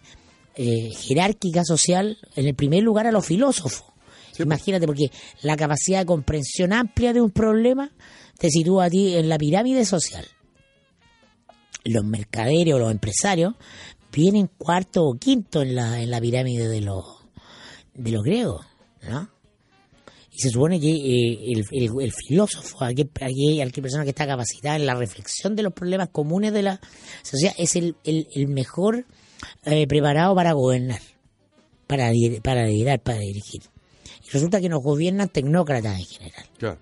[0.56, 3.86] eh, jerárquica social, en el primer lugar a los filósofos.
[4.40, 5.12] Imagínate, porque
[5.44, 7.92] la capacidad de comprensión amplia de un problema
[8.38, 10.26] te sitúa a ti en la pirámide social.
[11.84, 13.56] Los mercaderes o los empresarios
[14.12, 17.06] vienen cuarto o quinto en la, en la pirámide de los,
[17.94, 18.66] de los griegos,
[19.10, 19.30] ¿no?
[20.34, 24.86] Y se supone que eh, el, filósofo, aquel, aquel, aquel persona que está capacitada en
[24.86, 26.80] la reflexión de los problemas comunes de la
[27.22, 29.06] sociedad, es el, el, mejor
[29.66, 31.02] eh, preparado para gobernar,
[31.86, 33.64] para, para liderar, para dirigir.
[34.26, 36.46] Y resulta que nos gobiernan tecnócratas en general.
[36.58, 36.80] Claro.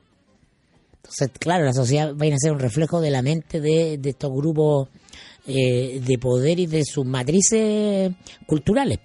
[1.09, 4.31] Entonces, claro, la sociedad va a ser un reflejo de la mente de, de estos
[4.31, 4.89] grupos
[5.47, 8.11] eh, de poder y de sus matrices
[8.45, 8.99] culturales.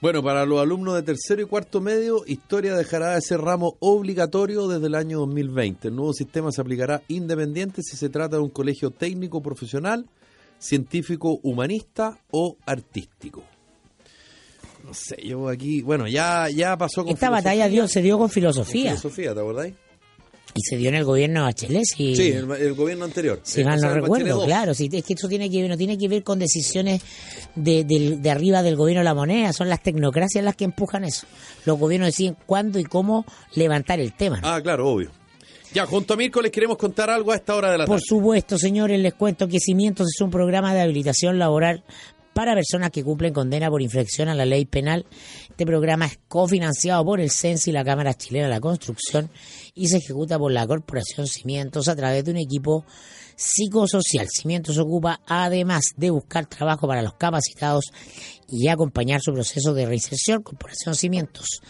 [0.00, 4.66] Bueno, para los alumnos de tercero y cuarto medio, historia dejará de ser ramo obligatorio
[4.66, 5.88] desde el año 2020.
[5.88, 10.06] El nuevo sistema se aplicará independiente si se trata de un colegio técnico profesional,
[10.58, 13.42] científico humanista o artístico.
[14.84, 18.16] No sé, yo aquí, bueno, ya, ya pasó con Esta filosofía, batalla dio, se dio
[18.16, 19.74] con con filosofía filosofía, ¿te acordáis?
[20.56, 21.84] Y se dio en el gobierno de Bachelet.
[21.84, 23.40] Si, Sí, el, el gobierno anterior.
[23.42, 24.74] si mal no recuerdo, claro.
[24.74, 27.02] Si, es que eso tiene que ver, no tiene que ver con decisiones
[27.54, 31.04] de, del- de arriba del gobierno de la moneda, son las tecnocracias las que empujan
[31.04, 31.26] eso.
[31.64, 34.40] Los gobiernos deciden cuándo y cómo levantar el tema.
[34.40, 34.48] ¿no?
[34.48, 35.10] Ah, claro, obvio.
[35.74, 38.06] Ya, junto a Mirko les queremos contar algo a esta hora de la Por tarde.
[38.08, 41.84] supuesto, señores, les cuento que Cimientos es un programa de habilitación laboral
[42.32, 45.06] para personas que cumplen condena por infracción a la ley penal.
[45.50, 49.30] Este programa es cofinanciado por el CENS y la Cámara Chilena de la Construcción
[49.76, 52.84] y se ejecuta por la Corporación Cimientos a través de un equipo
[53.36, 54.26] psicosocial.
[54.28, 57.84] Cimientos ocupa, además de buscar trabajo para los capacitados
[58.48, 61.60] y acompañar su proceso de reinserción, Corporación Cimientos,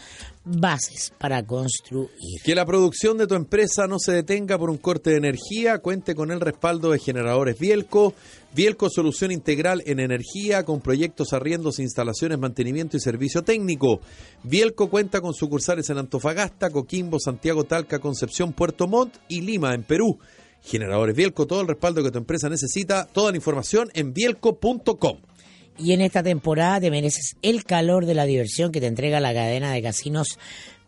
[0.45, 2.09] bases para construir.
[2.43, 6.15] Que la producción de tu empresa no se detenga por un corte de energía, cuente
[6.15, 8.13] con el respaldo de generadores Bielco.
[8.55, 13.99] Bielco Solución Integral en Energía con proyectos, arriendos, instalaciones, mantenimiento y servicio técnico.
[14.43, 17.65] Bielco cuenta con sucursales en Antofagasta, Coquimbo, Santiago,
[17.99, 20.19] Concepción, Puerto Montt y Lima, en Perú.
[20.63, 25.17] Generadores Bielco, todo el respaldo que tu empresa necesita, toda la información en bielco.com.
[25.79, 29.33] Y en esta temporada te mereces el calor de la diversión que te entrega la
[29.33, 30.39] cadena de casinos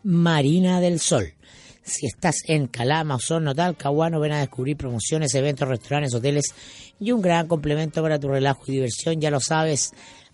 [0.02, 1.34] Marina del Sol.
[1.82, 6.54] Si estás en Calama, Osorno, Talcahuano, ven a descubrir promociones, eventos, restaurantes, hoteles
[6.98, 9.20] y un gran complemento para tu relajo y diversión.
[9.20, 9.92] Ya lo sabes,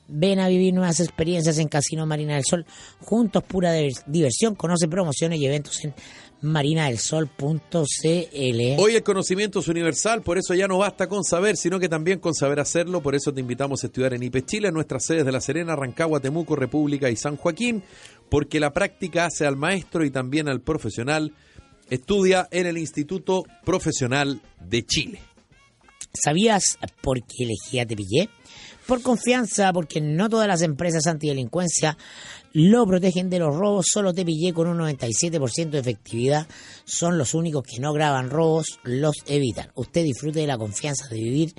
[0.09, 2.67] ven a vivir nuevas experiencias en Casino Marina del Sol.
[3.01, 4.55] Juntos, pura diver- diversión.
[4.55, 5.95] Conoce promociones y eventos en
[6.43, 7.81] marinadelsol.cl.
[8.79, 12.19] Hoy el conocimiento es universal, por eso ya no basta con saber, sino que también
[12.19, 13.01] con saber hacerlo.
[13.03, 15.77] Por eso te invitamos a estudiar en IPE Chile, en nuestras sedes de La Serena,
[15.77, 17.83] Rancagua, Temuco, República y San Joaquín,
[18.29, 21.33] porque la práctica hace al maestro y también al profesional.
[21.89, 25.21] Estudia en el Instituto Profesional de Chile.
[26.13, 28.29] ¿Sabías por qué elegí a Tepillé?
[28.87, 31.97] Por confianza, porque no todas las empresas antidelincuencia
[32.59, 36.47] lo protegen de los robos, solo Tepillé con un 97% de efectividad
[36.85, 39.71] son los únicos que no graban robos, los evitan.
[39.75, 41.53] Usted disfrute de la confianza de vivir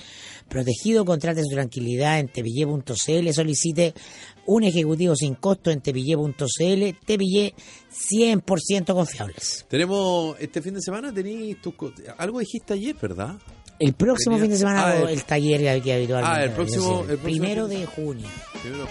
[0.49, 3.93] protegido, contrate su tranquilidad en tepillé.cl, solicite
[4.47, 7.53] un ejecutivo sin costo en tepillé.cl, Tepillé
[7.91, 9.65] 100% confiables.
[9.69, 11.75] Tenemos este fin de semana, tenéis tus
[12.17, 13.35] algo dijiste ayer, ¿verdad?
[13.79, 16.39] El próximo Tenía- fin de semana Ah, el- el, taller que- que habitualmente.
[16.39, 18.27] Ah, el próximo- el primero de de junio.
[18.61, 18.87] Primero-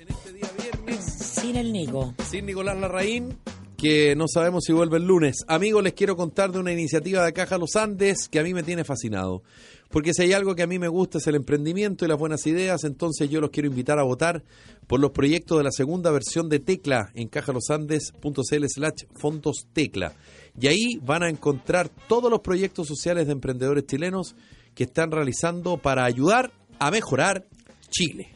[0.00, 2.14] En este día viernes Sin el Nico.
[2.28, 3.36] sin Nicolás Larraín,
[3.84, 5.44] porque no sabemos si vuelve el lunes.
[5.46, 8.62] Amigos, les quiero contar de una iniciativa de Caja Los Andes que a mí me
[8.62, 9.42] tiene fascinado.
[9.90, 12.46] Porque si hay algo que a mí me gusta es el emprendimiento y las buenas
[12.46, 14.42] ideas, entonces yo los quiero invitar a votar
[14.86, 20.14] por los proyectos de la segunda versión de Tecla en cajalosandes.cl slash fondos Tecla.
[20.58, 24.34] Y ahí van a encontrar todos los proyectos sociales de emprendedores chilenos
[24.74, 27.44] que están realizando para ayudar a mejorar
[27.90, 28.33] Chile.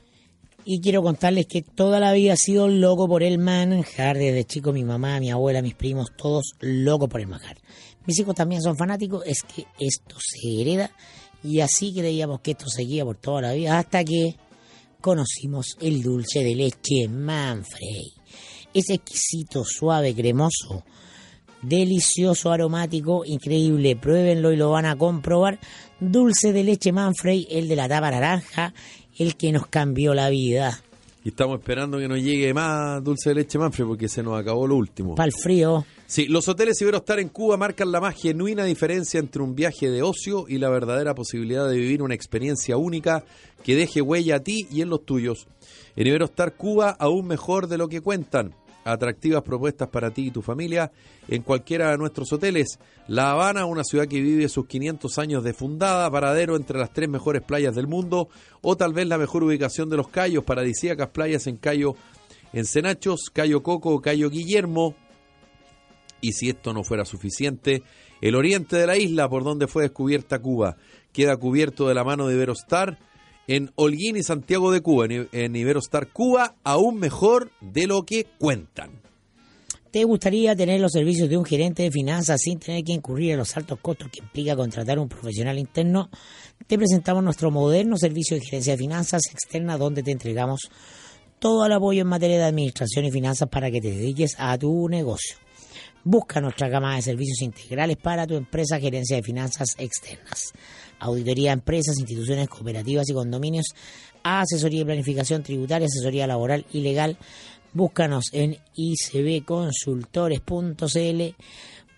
[0.70, 4.18] Y quiero contarles que toda la vida he sido loco por el manjar.
[4.18, 7.56] Desde chico mi mamá, mi abuela, mis primos, todos locos por el manjar.
[8.04, 10.90] Mis hijos también son fanáticos, es que esto se hereda
[11.42, 14.36] y así creíamos que esto seguía por toda la vida hasta que
[15.00, 18.12] conocimos el dulce de leche Manfrey.
[18.74, 20.84] Es exquisito, suave, cremoso,
[21.62, 23.96] delicioso, aromático, increíble.
[23.96, 25.58] Pruébenlo y lo van a comprobar.
[25.98, 28.74] Dulce de leche Manfrey, el de la tapa naranja,
[29.18, 30.82] el que nos cambió la vida.
[31.24, 34.66] Y estamos esperando que nos llegue más dulce de leche Manfred porque se nos acabó
[34.66, 35.14] lo último.
[35.14, 35.84] Para el frío.
[36.06, 40.02] Sí, los hoteles Iberostar en Cuba marcan la más genuina diferencia entre un viaje de
[40.02, 43.24] ocio y la verdadera posibilidad de vivir una experiencia única
[43.62, 45.48] que deje huella a ti y en los tuyos.
[45.96, 48.54] En Iberostar Cuba aún mejor de lo que cuentan
[48.92, 50.90] atractivas propuestas para ti y tu familia
[51.28, 52.78] en cualquiera de nuestros hoteles.
[53.06, 57.08] La Habana, una ciudad que vive sus 500 años de fundada, paradero entre las tres
[57.08, 58.28] mejores playas del mundo,
[58.62, 61.94] o tal vez la mejor ubicación de los Cayos, paradisíacas playas en Cayo
[62.52, 64.94] Encenachos, Cayo Coco, Cayo Guillermo.
[66.20, 67.82] Y si esto no fuera suficiente,
[68.20, 70.76] el oriente de la isla, por donde fue descubierta Cuba,
[71.12, 72.98] queda cubierto de la mano de Iberostar
[73.48, 78.90] en Holguín y Santiago de Cuba, en Iberostar Cuba, aún mejor de lo que cuentan.
[79.90, 83.38] ¿Te gustaría tener los servicios de un gerente de finanzas sin tener que incurrir en
[83.38, 86.10] los altos costos que implica contratar un profesional interno?
[86.66, 90.70] Te presentamos nuestro moderno servicio de gerencia de finanzas externa donde te entregamos
[91.38, 94.88] todo el apoyo en materia de administración y finanzas para que te dediques a tu
[94.90, 95.36] negocio.
[96.04, 100.52] Busca nuestra gama de servicios integrales para tu empresa gerencia de finanzas externas
[100.98, 103.68] auditoría a empresas, instituciones cooperativas y condominios,
[104.22, 107.16] asesoría y planificación tributaria, asesoría laboral y legal.
[107.72, 111.22] Búscanos en icbconsultores.cl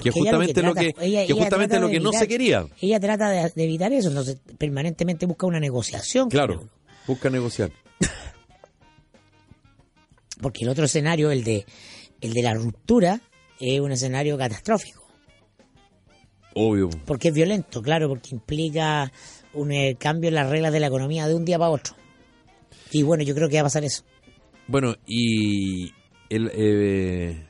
[0.00, 0.92] que justamente lo que,
[1.36, 2.64] justamente lo que no se quería.
[2.80, 6.30] Ella trata de, evitar eso, entonces permanentemente busca una negociación.
[6.30, 6.68] Claro,
[7.08, 7.70] busca negociar.
[10.40, 11.66] Porque el otro escenario, el de,
[12.20, 13.20] el de la ruptura,
[13.60, 15.06] es un escenario catastrófico.
[16.54, 16.90] Obvio.
[17.04, 19.12] Porque es violento, claro, porque implica
[19.54, 21.94] un eh, cambio en las reglas de la economía de un día para otro.
[22.90, 24.02] Y bueno, yo creo que va a pasar eso.
[24.66, 25.92] Bueno, y
[26.28, 27.46] el, eh,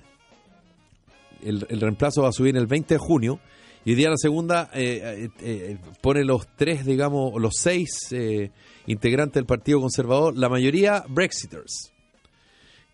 [1.43, 3.41] el, el reemplazo va a subir el 20 de junio.
[3.85, 8.51] Y hoy día la segunda eh, eh, eh, pone los tres, digamos, los seis eh,
[8.87, 11.93] integrantes del Partido Conservador, la mayoría Brexiters.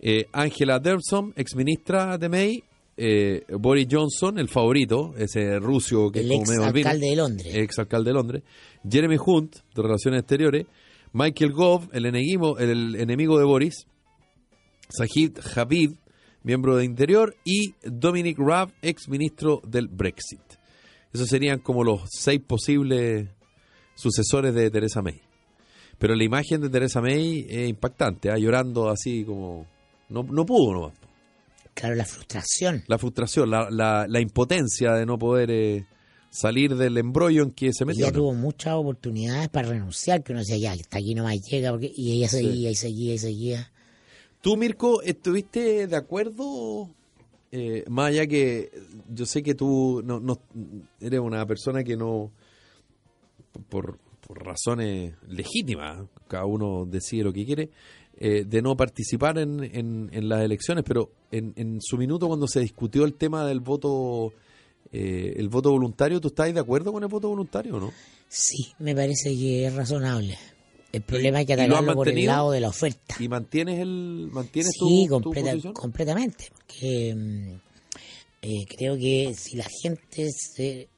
[0.07, 2.63] Eh, Angela Derson, exministra de May.
[2.99, 7.55] eh, Boris Johnson, el favorito, ese ruso que El es como ex alcalde de Londres.
[7.55, 8.43] Ex alcalde de Londres.
[8.87, 10.67] Jeremy Hunt, de Relaciones Exteriores.
[11.15, 13.87] Michael Gove, el enemigo, el enemigo de Boris.
[14.91, 15.97] Sajid Habib,
[16.43, 17.35] miembro de Interior.
[17.43, 20.43] Y Dominic Raab, ex ministro del Brexit.
[21.15, 23.31] Esos serían como los seis posibles
[23.95, 25.23] sucesores de Theresa May.
[25.99, 28.37] Pero la imagen de Theresa May es impactante, ¿ah?
[28.37, 29.73] llorando así como...
[30.09, 30.93] No, no pudo nomás.
[31.75, 32.85] Claro, la frustración.
[32.87, 35.87] La frustración, la, la, la impotencia de no poder eh,
[36.31, 38.07] salir del embrollo en que se metió.
[38.07, 41.71] Ella tuvo muchas oportunidades para renunciar, que uno decía, ya, hasta aquí no más llega,
[41.71, 41.93] porque...
[41.95, 43.73] y ella seguía y seguía y seguía.
[44.41, 46.91] ¿Tú, Mirko, estuviste de acuerdo?
[47.51, 48.71] Eh, más allá que
[49.09, 50.41] yo sé que tú no, no
[51.01, 52.33] eres una persona que no,
[53.69, 57.71] por, por razones legítimas, cada uno decide lo que quiere,
[58.17, 59.61] eh, de no participar en,
[60.13, 64.33] en, las elecciones, pero en, en, su minuto cuando se discutió el tema del voto
[64.93, 67.93] eh, el voto voluntario, ¿tú estás de acuerdo con el voto voluntario o no?
[68.29, 70.39] Sí, me parece que es razonable.
[70.93, 73.17] El problema es que atacarlo por el lado de la oferta.
[73.19, 77.55] ¿Y mantienes el mantienes sí, completamente, porque mm,
[78.43, 80.89] eh, creo que si la gente se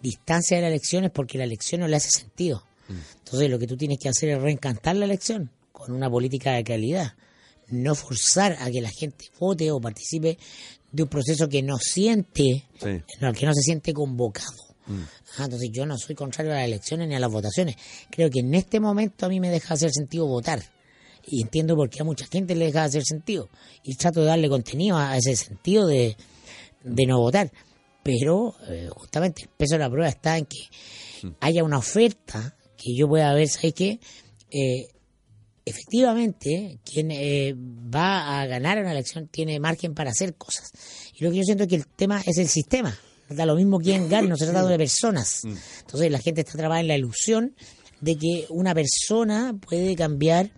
[0.00, 2.64] distancia de la elección es porque la elección no le hace sentido.
[2.88, 3.18] Mm.
[3.18, 6.62] Entonces lo que tú tienes que hacer es reencantar la elección con una política de
[6.62, 7.14] calidad.
[7.68, 10.38] No forzar a que la gente vote o participe
[10.92, 14.54] de un proceso que no siente, que no se siente convocado.
[14.86, 15.02] Mm.
[15.38, 17.74] Ah, entonces yo no soy contrario a las elecciones ni a las votaciones.
[18.08, 20.62] Creo que en este momento a mí me deja hacer sentido votar.
[21.26, 23.48] Y entiendo por qué a mucha gente le deja hacer sentido.
[23.82, 26.16] Y trato de darle contenido a ese sentido de,
[26.84, 27.50] no votar.
[28.04, 30.68] Pero eh, justamente el peso de la prueba está en que
[31.26, 31.30] mm.
[31.40, 33.98] haya una oferta que yo pueda ver, ¿sabes qué?
[34.52, 34.86] Eh,
[35.64, 40.72] efectivamente quien eh, va a ganar una elección tiene margen para hacer cosas.
[41.14, 42.96] Y lo que yo siento es que el tema es el sistema.
[43.28, 45.40] Da lo mismo quien gana, no se trata de personas.
[45.44, 45.54] Mm.
[45.80, 47.54] Entonces la gente está trabajando en la ilusión
[48.00, 50.50] de que una persona puede cambiar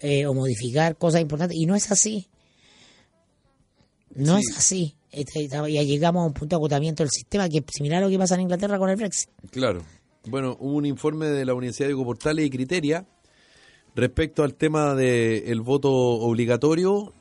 [0.00, 1.56] eh, o modificar cosas importantes.
[1.58, 2.28] Y no es así.
[4.14, 4.94] No es así.
[5.10, 8.10] Este, ya llegamos a un punto de agotamiento del sistema que es similar a lo
[8.10, 9.28] que pasa en Inglaterra con el Brexit.
[9.50, 9.84] Claro.
[10.26, 13.06] Bueno, hubo un informe de la Universidad de Portales y Criteria
[13.94, 17.12] Respecto al tema del voto obligatorio,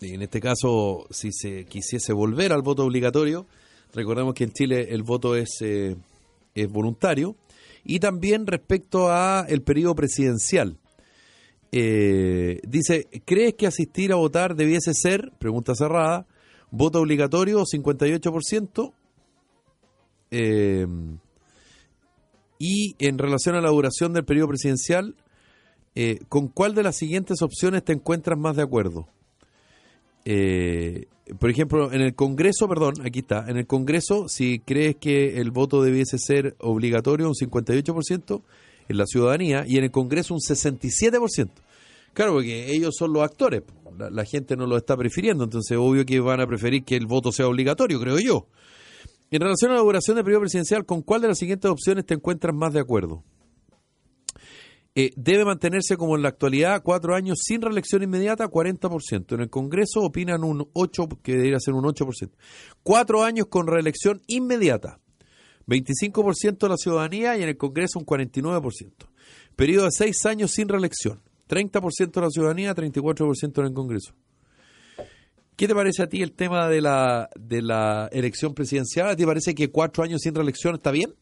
[0.00, 3.44] en este caso, si se quisiese volver al voto obligatorio,
[3.92, 5.96] recordemos que en Chile el voto es, eh,
[6.54, 7.34] es voluntario,
[7.84, 10.78] y también respecto a el periodo presidencial.
[11.72, 16.26] Eh, dice, ¿crees que asistir a votar debiese ser, pregunta cerrada,
[16.70, 18.92] voto obligatorio 58%?
[20.30, 20.86] Eh,
[22.60, 25.16] y en relación a la duración del periodo presidencial,
[25.94, 29.08] eh, ¿con cuál de las siguientes opciones te encuentras más de acuerdo?
[30.24, 31.06] Eh,
[31.38, 35.50] por ejemplo, en el Congreso, perdón, aquí está, en el Congreso, si crees que el
[35.50, 38.42] voto debiese ser obligatorio, un 58%
[38.88, 41.50] en la ciudadanía, y en el Congreso un 67%.
[42.14, 43.62] Claro, porque ellos son los actores,
[43.98, 47.06] la, la gente no lo está prefiriendo, entonces obvio que van a preferir que el
[47.06, 48.46] voto sea obligatorio, creo yo.
[49.30, 52.14] En relación a la duración del periodo presidencial, ¿con cuál de las siguientes opciones te
[52.14, 53.22] encuentras más de acuerdo?
[55.00, 59.36] Eh, debe mantenerse como en la actualidad, cuatro años sin reelección inmediata, 40%.
[59.36, 62.32] En el Congreso opinan un 8%, que debería ser un 8%.
[62.82, 64.98] Cuatro años con reelección inmediata,
[65.68, 68.90] 25% de la ciudadanía y en el Congreso un 49%.
[69.54, 74.14] Periodo de seis años sin reelección, 30% de la ciudadanía, 34% en el Congreso.
[75.54, 79.14] ¿Qué te parece a ti el tema de la, de la elección presidencial?
[79.14, 81.14] ¿Te parece que cuatro años sin reelección está bien?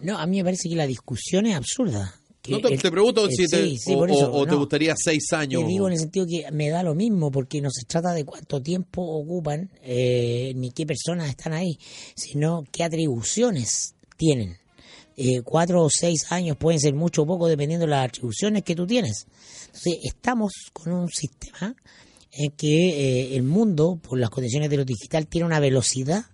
[0.00, 3.76] No, a mí me parece que la discusión es absurda no te, pregunto si te,
[3.94, 5.62] o, te gustaría seis años.
[5.62, 8.24] Te digo en el sentido que me da lo mismo, porque no se trata de
[8.24, 11.78] cuánto tiempo ocupan, eh, ni qué personas están ahí,
[12.14, 14.56] sino qué atribuciones tienen.
[15.16, 18.74] Eh, cuatro o seis años pueden ser mucho o poco dependiendo de las atribuciones que
[18.74, 19.26] tú tienes.
[19.66, 21.76] Entonces, estamos con un sistema
[22.32, 26.24] en que eh, el mundo, por las condiciones de lo digital, tiene una velocidad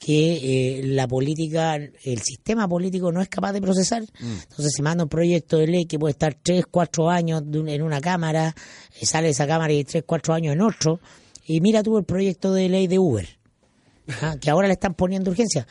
[0.00, 4.02] que eh, la política, el sistema político no es capaz de procesar.
[4.02, 4.32] Mm.
[4.48, 8.00] Entonces se manda un proyecto de ley que puede estar tres, cuatro años en una
[8.00, 8.54] cámara,
[8.98, 11.00] eh, sale esa cámara y tres, cuatro años en otro.
[11.44, 13.28] Y mira tú el proyecto de ley de Uber,
[14.22, 14.36] ¿ah?
[14.40, 15.66] que ahora le están poniendo urgencia.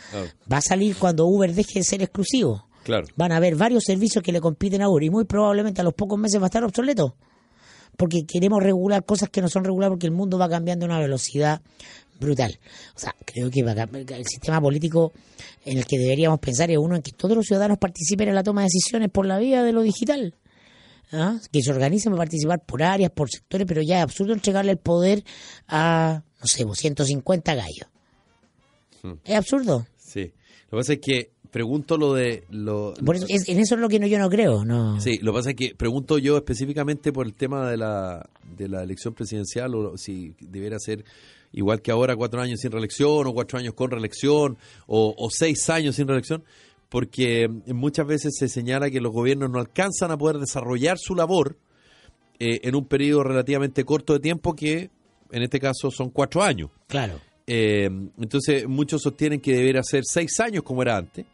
[0.51, 2.67] Va a salir cuando Uber deje de ser exclusivo.
[2.83, 3.07] Claro.
[3.15, 5.95] Van a haber varios servicios que le compiten a Uber y muy probablemente a los
[5.95, 7.15] pocos meses va a estar obsoleto
[7.99, 10.99] porque queremos regular cosas que no son reguladas porque el mundo va cambiando a una
[10.99, 11.61] velocidad
[12.19, 12.59] brutal.
[12.95, 15.13] O sea, creo que el sistema político
[15.65, 18.43] en el que deberíamos pensar es uno en que todos los ciudadanos participen en la
[18.43, 20.35] toma de decisiones por la vía de lo digital.
[21.11, 21.39] ¿ah?
[21.51, 24.77] Que se organicen para participar por áreas, por sectores, pero ya es absurdo entregarle el
[24.77, 25.23] poder
[25.67, 27.87] a, no sé, 150 gallos.
[29.01, 29.13] Hmm.
[29.23, 29.87] Es absurdo.
[29.97, 30.33] Sí.
[30.69, 32.43] Lo que pasa es que pregunto lo de...
[32.49, 34.65] Lo, en eso es lo que no, yo no creo.
[34.65, 38.29] no Sí, lo que pasa es que pregunto yo específicamente por el tema de la,
[38.57, 41.03] de la elección presidencial o si debiera ser
[41.51, 45.95] igual que ahora cuatro años sin reelección o cuatro años con reelección o, seis años
[45.95, 46.43] sin reelección,
[46.89, 51.57] porque muchas veces se señala que los gobiernos no alcanzan a poder desarrollar su labor
[52.39, 54.89] eh, en un periodo relativamente corto de tiempo que
[55.31, 56.71] en este caso son cuatro años.
[56.87, 57.19] Claro.
[57.45, 57.89] Eh,
[58.19, 61.25] entonces muchos sostienen que debería ser seis años como era antes,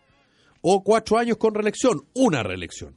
[0.68, 2.95] o cuatro años con reelección, una reelección,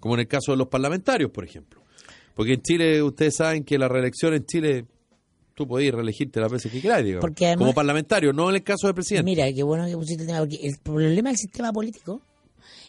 [0.00, 1.80] como en el caso de los parlamentarios, por ejemplo.
[2.34, 4.86] Porque en Chile ustedes saben que la reelección en Chile
[5.54, 8.86] tú podés reelegirte las veces que quieras, digamos, además- como parlamentario, no en el caso
[8.86, 9.24] del presidente.
[9.30, 12.22] Mira, qué bueno que pusiste el tema, porque el problema del sistema político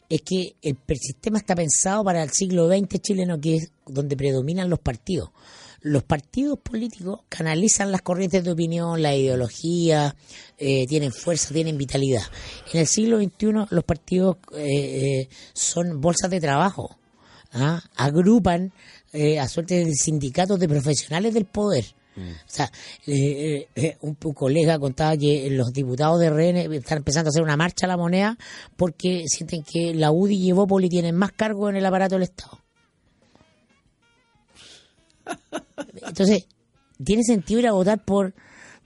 [0.09, 4.69] es que el sistema está pensado para el siglo XX chileno, que es donde predominan
[4.69, 5.29] los partidos.
[5.85, 10.15] Los partidos políticos canalizan las corrientes de opinión, la ideología,
[10.57, 12.23] eh, tienen fuerza, tienen vitalidad.
[12.73, 16.97] En el siglo XXI los partidos eh, eh, son bolsas de trabajo,
[17.53, 17.83] ¿ah?
[17.97, 18.73] agrupan
[19.13, 21.85] eh, a suerte de sindicatos de profesionales del poder.
[22.17, 22.71] O sea,
[23.05, 27.43] eh, eh, un, un colega contaba que los diputados de RN están empezando a hacer
[27.43, 28.39] una marcha a la moneda
[28.75, 32.64] porque sienten que la UDI y Evópoli tienen más cargo en el aparato del Estado.
[36.07, 36.47] Entonces,
[37.03, 38.33] ¿tiene sentido ir a votar por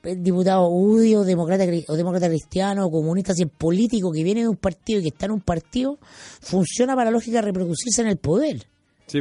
[0.01, 4.47] diputado UDI o demócrata, o demócrata cristiano o comunista si el político que viene de
[4.47, 5.99] un partido y que está en un partido
[6.41, 8.65] funciona para la lógica de reproducirse en el poder?
[9.07, 9.19] Sí.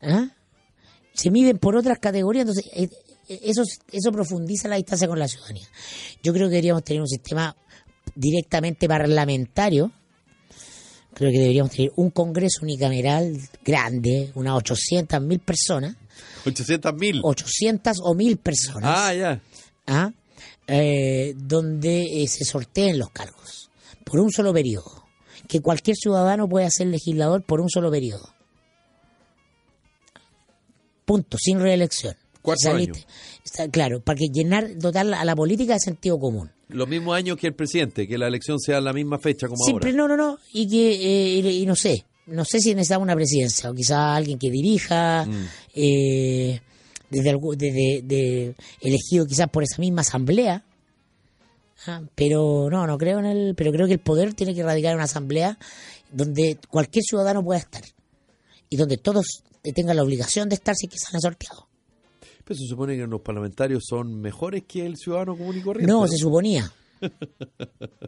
[0.00, 0.28] ¿Ah?
[1.14, 2.88] se miden por otras categorías, entonces eh,
[3.28, 5.66] eh, eso, eso profundiza la distancia con la ciudadanía.
[6.22, 7.56] Yo creo que deberíamos tener un sistema
[8.14, 9.92] directamente parlamentario,
[11.14, 15.96] creo que deberíamos tener un congreso unicameral grande, unas 800 mil personas,
[16.46, 17.20] 800 mil.
[17.22, 19.40] 800 o mil personas, Ah, ya.
[19.86, 20.12] ¿ah?
[20.66, 23.70] Eh, donde eh, se sorteen los cargos
[24.04, 25.04] por un solo periodo,
[25.48, 28.28] que cualquier ciudadano pueda ser legislador por un solo periodo.
[31.04, 32.16] Punto, sin reelección.
[32.40, 32.98] Cuatro Saliste.
[33.00, 33.08] años.
[33.44, 36.50] Está claro, para que llenar, dotar a la política de sentido común.
[36.68, 39.90] Los mismos años que el presidente, que la elección sea la misma fecha como Siempre
[39.90, 40.08] ahora.
[40.08, 43.14] no, no, no, y que, eh, y, y no sé, no sé si necesitamos una
[43.14, 45.44] presidencia, o quizá alguien que dirija, Mm.
[45.74, 46.60] eh,
[47.10, 50.62] desde, de- elegido quizás por esa misma asamblea,
[51.86, 54.92] Ah, pero no, no creo en el, pero creo que el poder tiene que radicar
[54.92, 55.58] en una asamblea
[56.10, 57.82] donde cualquier ciudadano pueda estar,
[58.70, 59.42] y donde todos
[59.74, 61.64] tengan la obligación de estar si que salen sorteados.
[62.42, 65.92] Pero se supone que los parlamentarios son mejores que el ciudadano común y corriente.
[65.92, 66.72] No, se suponía.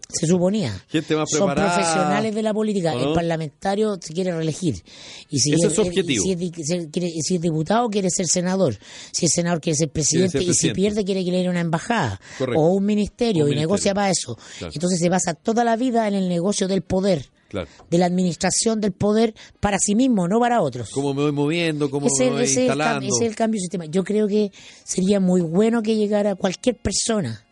[0.08, 0.72] Se suponía.
[0.88, 2.94] Gente más Son profesionales de la política.
[2.94, 4.82] ¿O El parlamentario se quiere reelegir.
[5.30, 6.22] Y si Ese es, es su objetivo.
[6.24, 8.76] y Si es, di- si quiere- si es diputado, quiere ser senador.
[9.12, 10.38] Si es senador, quiere ser presidente.
[10.38, 12.20] ser Y si pierde, quiere que le una embajada.
[12.38, 12.60] Correcto.
[12.60, 13.44] O un ministerio.
[13.44, 14.36] Un y negocia para eso.
[14.58, 14.72] Claro.
[14.74, 17.26] Entonces se basa toda la vida en el negocio del poder.
[17.48, 17.68] Claro.
[17.88, 20.90] De la administración del poder para sí mismo, no para otros.
[20.90, 23.06] Cómo me voy moviendo, cómo Ese, me voy ese es el instalando.
[23.06, 23.84] ese es el cambio de sistema.
[23.86, 24.50] Yo creo que
[24.82, 27.45] sería muy bueno que llegara cualquier persona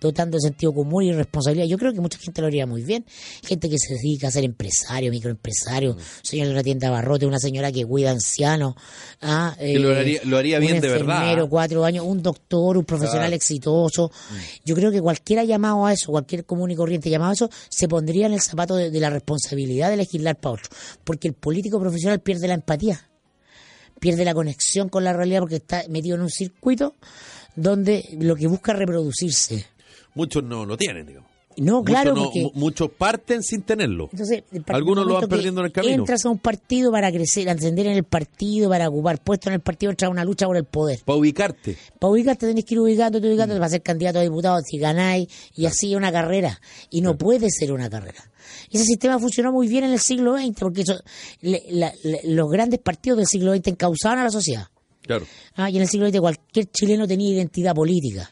[0.00, 1.66] dotando de sentido común y responsabilidad.
[1.66, 3.04] Yo creo que mucha gente lo haría muy bien.
[3.46, 5.98] Gente que se dedica a ser empresario, microempresario, Mm.
[6.22, 8.74] señor de una tienda de abarrote, una señora que cuida ancianos.
[9.22, 11.16] ah, lo haría- lo haría un bien de verdad.
[11.22, 13.32] enfermero, cuatro años, un doctor, un profesional Claro.
[13.32, 13.34] Mm.
[13.34, 14.10] exitoso.
[14.64, 17.88] Yo creo que cualquiera llamado a eso, cualquier común y corriente llamado a eso, se
[17.88, 20.68] pondría en el zapato de, de la responsabilidad de legislar para otro.
[21.04, 23.08] Porque el político profesional pierde la empatía
[23.98, 26.94] pierde la conexión con la realidad porque está metido en un circuito
[27.54, 29.64] donde lo que busca es reproducirse.
[30.16, 31.30] Muchos no lo tienen, digamos.
[31.58, 34.10] No, claro, muchos, no- porque mu- muchos parten sin tenerlo.
[34.12, 35.94] entonces Algunos lo van perdiendo en el camino.
[35.94, 39.60] Entras a un partido para crecer, ascender en el partido, para ocupar puestos en el
[39.60, 41.00] partido, entras a una lucha por el poder.
[41.06, 41.78] Para ubicarte.
[41.98, 43.58] Para ubicarte tenés que ir ubicando, te ubicando Mm.
[43.58, 46.60] para ser candidato a diputado, si ganáis, y así es una carrera.
[46.90, 48.30] Y no puede ser una carrera.
[48.70, 51.00] Ese sistema funcionó muy bien en el siglo XX, porque eso-
[51.40, 54.66] le- la- le- los grandes partidos del siglo XX encauzaban a la sociedad.
[55.06, 55.26] Claro.
[55.54, 58.30] Ah, y en el siglo XX cualquier chileno tenía identidad política.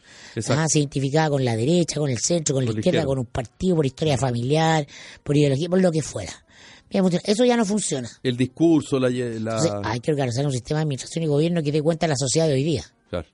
[0.51, 3.07] Ah, se identificaba con la derecha, con el centro, con la izquierda, izquierda.
[3.07, 4.87] con un partido, por historia familiar,
[5.23, 6.33] por ideología, por lo que fuera.
[6.91, 7.23] Funciona.
[7.25, 8.09] Eso ya no funciona.
[8.23, 9.09] El discurso, la...
[9.11, 12.11] la- Entonces, hay que organizar un sistema de administración y gobierno que dé cuenta de
[12.11, 12.85] la sociedad de hoy día.
[13.11, 13.27] Claro.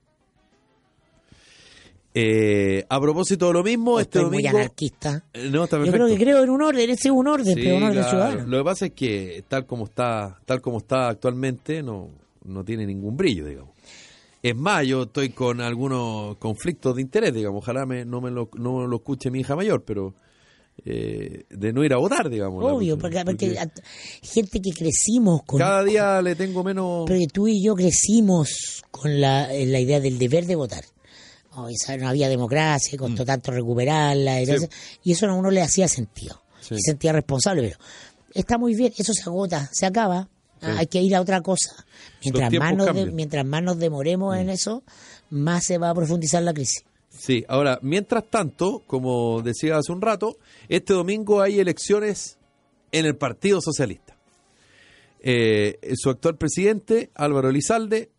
[2.13, 5.23] Eh, a propósito de lo mismo, este Estoy muy anarquista.
[5.33, 7.61] Eh, No, está Yo creo que creo en un orden, ese es un orden, Sí,
[7.63, 8.09] pero un orden claro.
[8.09, 8.47] ciudadano.
[8.47, 12.09] Lo que pasa es que tal como está, tal como está actualmente, no,
[12.45, 13.71] no tiene ningún brillo, digamos.
[14.43, 17.61] Es más, yo estoy con algunos conflictos de interés, digamos.
[17.61, 20.15] Ojalá me, no me lo, no lo escuche mi hija mayor, pero
[20.83, 22.63] eh, de no ir a votar, digamos.
[22.65, 23.55] Obvio, porque, porque
[24.23, 25.59] gente que crecimos con...
[25.59, 27.03] cada día le tengo menos.
[27.05, 30.83] Pero que tú y yo crecimos con la, eh, la idea del deber de votar.
[31.53, 34.41] Oh, esa- no había democracia, costó tanto recuperarla.
[34.41, 34.47] Y, Mm.
[34.47, 34.53] Sí.
[34.55, 34.67] eso.
[35.03, 36.41] Y eso a uno le hacía sentido.
[36.61, 36.75] Sí.
[36.75, 37.77] Se sentía responsable, pero
[38.33, 40.29] está muy bien, eso se agota, se acaba.
[40.61, 40.67] Sí.
[40.77, 41.85] Hay que ir a otra cosa.
[42.23, 43.09] Mientras, más nos, de- cambian.
[43.09, 43.15] Mm.
[43.15, 44.83] mientras más nos demoremos en eso,
[45.31, 46.83] más se va a profundizar la crisis.
[47.09, 50.37] Sí, ahora, mientras tanto, como decía hace un rato,
[50.69, 52.37] este domingo hay elecciones
[52.91, 54.15] en el Partido Socialista.
[55.19, 58.11] Eh, su actual presidente, Álvaro Elizalde,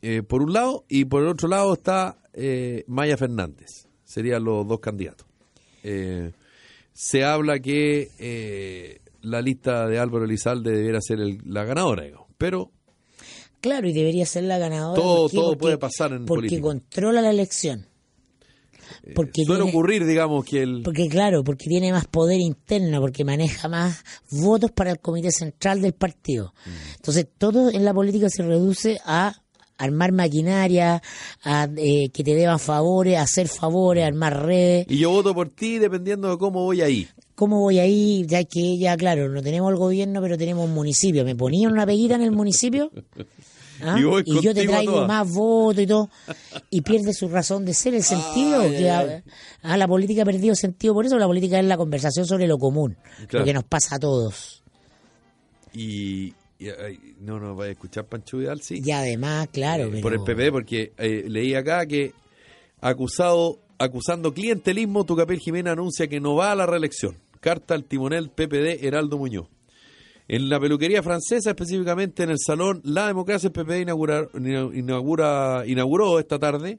[0.00, 3.88] eh, por un lado, y por el otro lado está eh, Maya Fernández.
[4.04, 5.26] Serían los dos candidatos.
[6.92, 12.26] Se habla que la lista de Álvaro Elizalde debiera ser el- la ganadora, digamos.
[12.38, 12.70] pero
[13.60, 15.00] Claro, y debería ser la ganadora.
[15.02, 16.62] Todo- puede pasar en Porque política.
[16.62, 17.86] controla la elección.
[19.14, 20.82] Porque suele tiene- ocurrir, digamos, que el...
[20.82, 25.82] Porque claro, porque tiene más poder interno, porque maneja más votos para el comité central
[25.82, 26.54] del partido.
[26.66, 26.70] Mm.
[26.96, 29.34] Entonces todo en la política se reduce a
[29.76, 31.02] armar maquinaria,
[31.44, 34.86] a eh, que te deban favores, hacer favores, armar redes.
[34.88, 37.08] Y yo voto por ti dependiendo de cómo voy ahí.
[37.38, 38.24] ¿Cómo voy ahí?
[38.26, 41.24] Ya que ya, claro, no tenemos el gobierno, pero tenemos un municipio.
[41.24, 42.90] ¿Me ponían una peguita en el municipio?
[43.80, 43.96] ¿Ah?
[44.26, 46.10] Y yo te traigo más votos y todo.
[46.68, 48.62] Y pierde su razón de ser, el sentido.
[48.62, 49.22] Ay, que ay,
[49.62, 49.78] a- ay.
[49.78, 51.16] la política ha perdido sentido por eso.
[51.16, 52.96] La política es la conversación sobre lo común,
[53.28, 53.38] Claro.
[53.38, 54.64] lo que nos pasa a todos.
[55.72, 56.34] Y...
[57.20, 58.82] no, no, vaya a escuchar Pancho Vidal, sí.
[58.84, 62.14] Y además, claro, Eh, pero- por el PP, porque eh, leí acá que
[62.80, 67.16] acusado acusando clientelismo, Tucapel Jiménez anuncia que no va a la reelección.
[67.40, 69.48] Carta al timonel PPD Heraldo Muñoz.
[70.26, 74.28] En la peluquería francesa, específicamente en el salón La Democracia, el PPD inaugura-
[74.74, 76.78] inaugura- inauguró esta tarde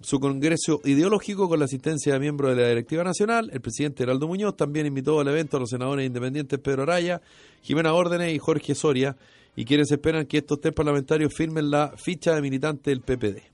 [0.00, 3.48] su congreso ideológico con la asistencia de miembros de la Directiva Nacional.
[3.54, 7.22] El presidente Heraldo Muñoz también invitó al evento a los senadores independientes Pedro Araya,
[7.62, 9.16] Jimena Órdenes y Jorge Soria,
[9.56, 13.44] y quienes esperan que estos tres parlamentarios firmen la ficha de militante del PPD.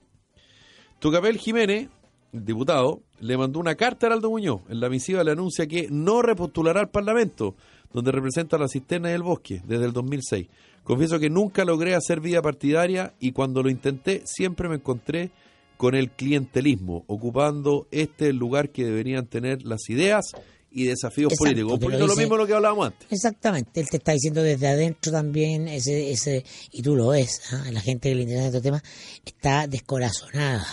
[0.99, 1.87] Tucapel Jiménez,
[2.33, 4.61] el diputado, le mandó una carta a Heraldo Muñoz.
[4.69, 7.55] En la misiva le anuncia que no repostulará al Parlamento,
[7.93, 10.47] donde representa la cisterna y el bosque desde el 2006.
[10.83, 15.31] Confieso que nunca logré hacer vida partidaria y cuando lo intenté siempre me encontré
[15.77, 20.31] con el clientelismo, ocupando este lugar que deberían tener las ideas
[20.71, 21.73] y desafíos Exacto, políticos.
[21.73, 23.07] Un te lo poquito lo mismo lo que hablábamos antes.
[23.11, 27.65] Exactamente, él te está diciendo desde adentro también, ese, ese y tú lo ves, ¿ah?
[27.71, 28.83] la gente que le interesa estos temas
[29.25, 30.65] está descorazonada,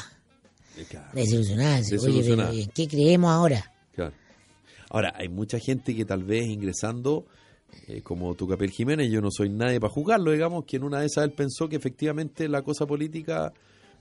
[1.14, 1.80] Oye, Desilusionada.
[2.50, 3.72] pero ¿en qué creemos ahora?
[3.94, 4.12] Claro.
[4.90, 7.26] Ahora, hay mucha gente que tal vez ingresando,
[7.88, 11.06] eh, como Tucapel Jiménez, yo no soy nadie para juzgarlo, digamos, que en una de
[11.06, 13.52] esas él pensó que efectivamente la cosa política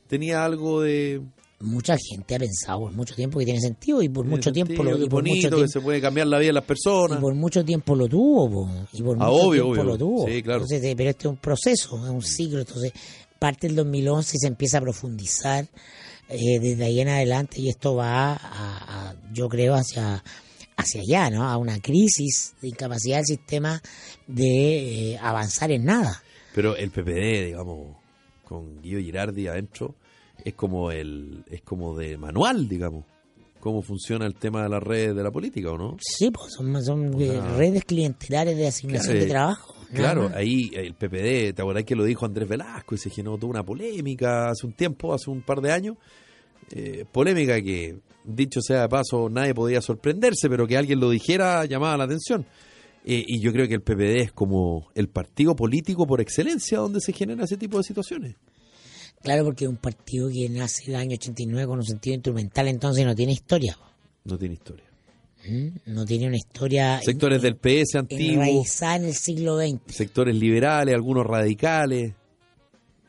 [0.08, 1.22] tenía algo de...
[1.60, 4.84] Mucha gente ha pensado por mucho tiempo que tiene sentido y por tiene mucho tiempo
[4.84, 7.18] lo, que y por bonito, mucho que se puede cambiar la vida de las personas.
[7.18, 9.84] y por mucho tiempo lo tuvo, po, y por Ah, mucho obvio, tiempo obvio.
[9.84, 10.28] lo tuvo.
[10.28, 10.58] Sí, claro.
[10.62, 12.94] Entonces, eh, pero este es un proceso, es un ciclo, entonces
[13.40, 15.68] parte el 2011 y se empieza a profundizar
[16.30, 18.38] eh, desde ahí en adelante y esto va, a,
[19.10, 20.24] a- yo creo, hacia
[20.80, 21.44] hacia allá, ¿no?
[21.50, 23.82] A una crisis de incapacidad del sistema
[24.28, 26.22] de eh, avanzar en nada.
[26.54, 27.96] Pero el PPD, digamos,
[28.46, 29.96] con Guido Girardi adentro,
[30.46, 33.06] es como el es como de manual, digamos,
[33.60, 35.98] cómo funciona el tema de las redes de la política, ¿o no?
[36.00, 39.76] Sí, pues son, son eh, sea, redes clientelares de asignación Claro, de trabajo.
[39.94, 43.52] Claro, ahí el PPD, ¿te acordás que lo dijo Andrés Velasco y se generó toda
[43.52, 45.98] una polémica hace un tiempo, hace un par de años?
[46.72, 51.66] Eh, polémica que, dicho sea de paso, nadie podía sorprenderse, pero que alguien lo dijera
[51.66, 52.46] llamaba la atención.
[53.06, 57.00] Eh, y yo creo que el PPD es como el partido político por excelencia donde
[57.00, 58.36] se genera ese tipo de situaciones.
[59.24, 63.06] Claro, porque es un partido que nace el año 89 con un sentido instrumental, entonces
[63.06, 63.78] no tiene historia.
[64.26, 64.87] No tiene historia.
[65.46, 65.68] ¿Mm?
[65.86, 69.80] No tiene una historia Sectores del PS antiguo, en el siglo XX.
[69.96, 72.14] sectores liberales, algunos radicales.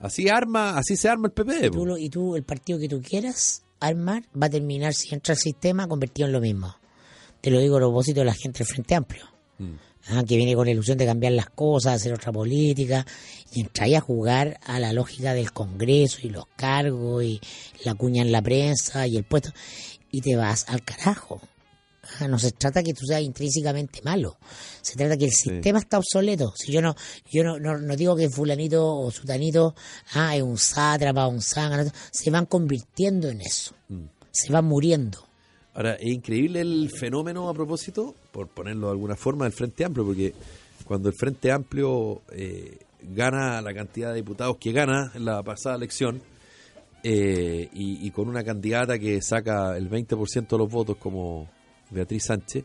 [0.01, 1.67] Así arma, así se arma el PPD.
[1.67, 5.13] Y tú, lo- y tú, el partido que tú quieras armar, va a terminar, si
[5.15, 6.75] entra al sistema, convertido en lo mismo.
[7.41, 9.25] Te lo digo a propósito de la gente del Frente Amplio.
[9.59, 9.75] Mm.
[10.11, 13.05] ah, que viene con la ilusión de cambiar las cosas, hacer otra política,
[13.53, 17.41] y entra ahí a jugar a la lógica del Congreso y los cargos y
[17.85, 19.51] la cuña en la prensa y el puesto,
[20.13, 21.41] y te vas al carajo.
[22.29, 24.39] No se trata que tú seas intrínsecamente malo,
[24.83, 26.53] se trata que el sistema está obsoleto.
[26.57, 26.95] Si yo no,
[27.31, 29.75] yo no, no, no digo que fulanito o sutanito
[30.15, 33.75] ah, es un sátrapa, un zángano, se van convirtiendo en eso,
[34.31, 35.29] se van muriendo.
[35.75, 40.07] Ahora, es increíble el fenómeno a propósito, por ponerlo de alguna forma, del Frente Amplio,
[40.07, 40.35] porque
[40.85, 45.77] cuando el Frente Amplio eh, gana la cantidad de diputados que gana en la pasada
[45.77, 46.21] elección,
[47.05, 51.49] eh, y, y con una candidata que saca el 20% de los votos como
[51.91, 52.65] Beatriz Sánchez,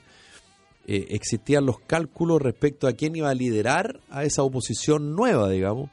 [0.87, 5.89] eh, existían los cálculos respecto a quién iba a liderar a esa oposición nueva, digamos,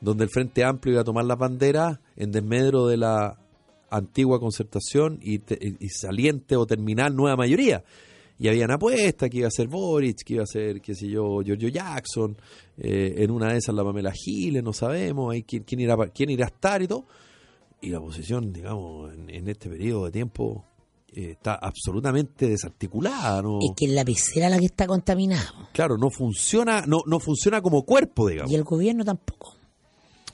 [0.00, 3.38] donde el Frente Amplio iba a tomar la bandera en desmedro de la
[3.90, 7.84] antigua concertación y, te- y- saliente o terminal nueva mayoría.
[8.38, 11.40] Y habían apuestas que iba a ser Boric, que iba a ser, qué sé yo,
[11.42, 12.36] Giorgio Jackson,
[12.76, 16.30] eh, en una de esas la Pamela Giles, no sabemos ahí quién, quién, irá, quién
[16.30, 17.06] irá a estar y todo.
[17.80, 20.64] Y la oposición, digamos, en, en este periodo de tiempo
[21.14, 23.58] eh, está absolutamente desarticulada, ¿no?
[23.60, 25.68] Es que es la pecera la que está contaminada.
[25.72, 28.50] Claro, no funciona, no, no funciona como cuerpo, digamos.
[28.52, 29.54] Y el gobierno tampoco.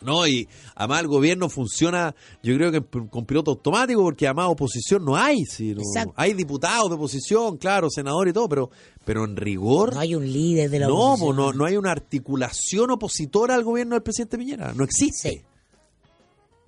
[0.03, 5.05] No, y además el gobierno funciona, yo creo que con piloto automático, porque además oposición
[5.05, 5.45] no hay.
[5.45, 6.15] Si no- Exacto.
[6.17, 8.71] hay diputados de oposición, claro, senadores y todo, pero,
[9.05, 9.93] pero en rigor.
[9.93, 11.37] No hay un líder de la no, oposición.
[11.37, 14.73] no, no hay una articulación opositora al gobierno del presidente Piñera.
[14.75, 15.31] No existe.
[15.33, 15.43] Sí.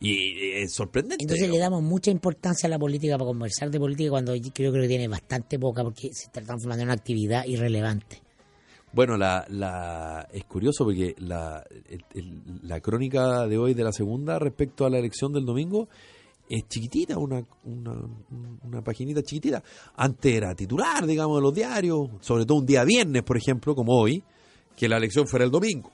[0.02, 1.22] Y es sorprendente.
[1.24, 4.72] Entonces le damos mucha importancia a la política para conversar de política cuando yo creo
[4.72, 8.20] que tiene bastante poca porque se está transformando en una actividad irrelevante.
[8.92, 13.92] Bueno, la, la, es curioso porque la, el- el- la crónica de hoy de la
[13.92, 15.88] segunda respecto a la elección del domingo
[16.50, 17.94] es chiquitita, una, una,
[18.64, 19.62] una paginita chiquitita.
[19.96, 23.92] Antes era titular, digamos, de los diarios, sobre todo un día viernes, por ejemplo, como
[23.98, 24.22] hoy,
[24.76, 25.90] que la elección fuera el domingo.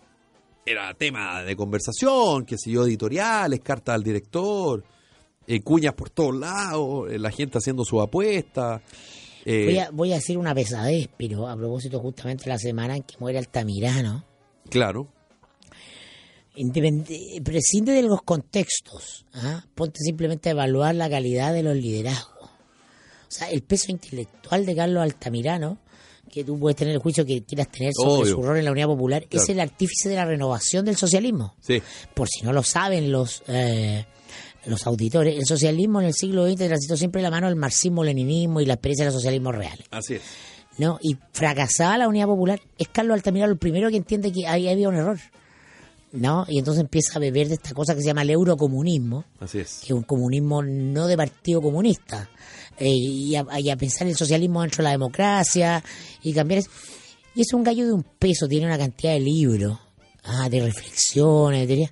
[0.71, 4.85] Era tema de conversación, que yo, editoriales, cartas al director,
[5.47, 8.83] eh, cuñas por todos lados, eh, la gente haciendo su apuesta.
[9.47, 13.03] eh, Voy, a, voy a decir una pesadez, pero a propósito justamente la semana en
[13.05, 14.25] que muere Altamirano,
[14.69, 15.09] Claro,
[16.57, 19.65] independe- prescinde de los contextos, ¿ah?
[19.75, 22.51] ponte simplemente a evaluar la calidad de los liderazgos.
[22.51, 25.79] O sea, el peso intelectual de Carlos Altamirano,
[26.29, 28.35] que tú puedes tener el juicio que quieras tener sobre Obvio.
[28.35, 31.55] su rol en la Unidad Popular, es el artífice de la renovación del socialismo.
[31.61, 31.83] sí.
[32.15, 34.05] Por si no lo saben los eh,
[34.67, 38.67] los auditores, el socialismo en el siglo XX transitó siempre la mano del marxismo-leninismo y
[38.67, 39.87] la experiencia de los socialismos reales.
[39.91, 40.23] Así es.
[40.79, 40.99] ¿no?
[41.03, 44.89] Y fracasada la unidad popular, es Carlos Altamirano el primero que entiende que ahí había
[44.89, 45.19] un error.
[46.13, 46.45] ¿no?
[46.49, 49.79] Y entonces empieza a beber de esta cosa que se llama el eurocomunismo, Así es.
[49.81, 52.29] que es un comunismo no de partido comunista,
[52.79, 55.83] eh, y, a, y a pensar el socialismo dentro de la democracia
[56.23, 56.71] y cambiar eso.
[57.35, 59.79] Y es un gallo de un peso, tiene una cantidad de libros,
[60.25, 61.91] ah, de reflexiones, de.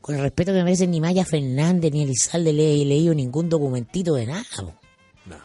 [0.00, 3.48] Con el respeto que me merece ni Maya Fernández ni Elizalde le he leído ningún
[3.48, 4.44] documentito de nada,
[5.26, 5.44] Nada.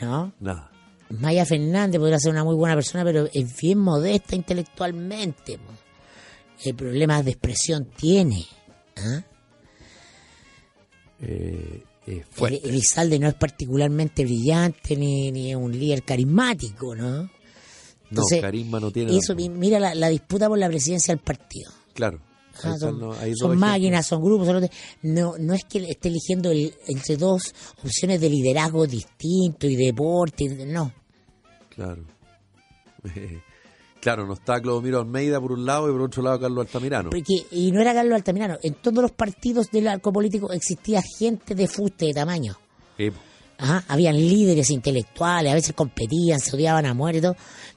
[0.00, 0.32] ¿no?
[0.40, 0.70] Nada.
[1.10, 5.58] Maya Fernández podrá ser una muy buena persona, pero es bien modesta intelectualmente.
[5.58, 5.72] po.
[6.62, 8.46] ¿Qué problemas de expresión tiene?
[8.96, 9.22] ¿ah?
[11.20, 12.60] Eh, eh, fuerte.
[12.64, 17.22] El- Elizalde no es particularmente brillante ni, ni es un líder carismático, ¿no?
[17.22, 17.30] no,
[18.10, 19.16] Entonces, carisma no tiene.
[19.16, 21.70] Eso, mi- mira la, la disputa por la presidencia del partido.
[21.94, 22.20] Claro.
[22.62, 24.46] Ah, son máquinas, son grupos.
[24.46, 24.68] son
[25.02, 27.52] no, no es que esté eligiendo el- entre dos
[27.82, 30.48] opciones de liderazgo distinto y deporte.
[30.66, 30.92] No.
[31.70, 32.04] Claro.
[34.04, 37.10] claro, no está Clodomiro Almeida por un lado y por otro lado Carlos Altamirano.
[37.10, 38.58] Porque, y no era Carlos Altamirano.
[38.62, 42.54] En todos los partidos del arco político existía gente de fuste de tamaño.
[42.98, 43.10] Eh,
[43.58, 47.34] Ajá, habían líderes intelectuales, a veces competían, se odiaban a todo,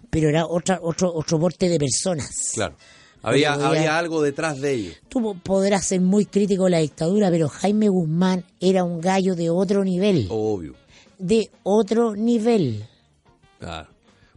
[0.09, 2.29] pero era otra, otro, otro porte de personas.
[2.53, 2.75] claro.
[3.23, 4.95] Había, había algo detrás de ellos.
[5.09, 9.35] Tú po- podrás ser muy crítico de la dictadura, pero Jaime Guzmán era un gallo
[9.35, 10.27] de otro nivel.
[10.29, 10.75] Obvio.
[11.17, 12.85] De otro nivel.
[13.59, 13.89] Claro.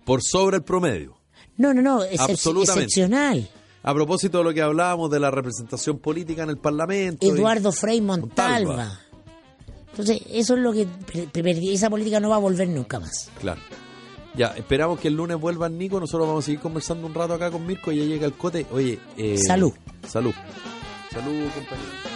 [0.05, 1.20] Por sobre el promedio.
[1.61, 2.85] No, no, no, Absolutamente.
[2.85, 3.51] excepcional.
[3.83, 7.27] A propósito de lo que hablábamos de la representación política en el Parlamento.
[7.27, 8.75] y- Eduardo Frei Montalva.
[8.77, 9.01] Montalva.
[9.91, 10.87] Entonces, eso es lo que
[11.75, 13.29] esa política no va a volver nunca más.
[13.39, 13.61] Claro.
[14.35, 16.01] Ya, esperamos que el lunes vuelva el Nico.
[16.01, 17.93] Nosotros vamos a seguir conversando un rato acá con Mirko.
[17.93, 18.65] Ya llega el cote.
[18.73, 19.73] Oye, eh, Salud.
[20.09, 20.33] Salud.
[21.13, 22.10] Salud, compañero.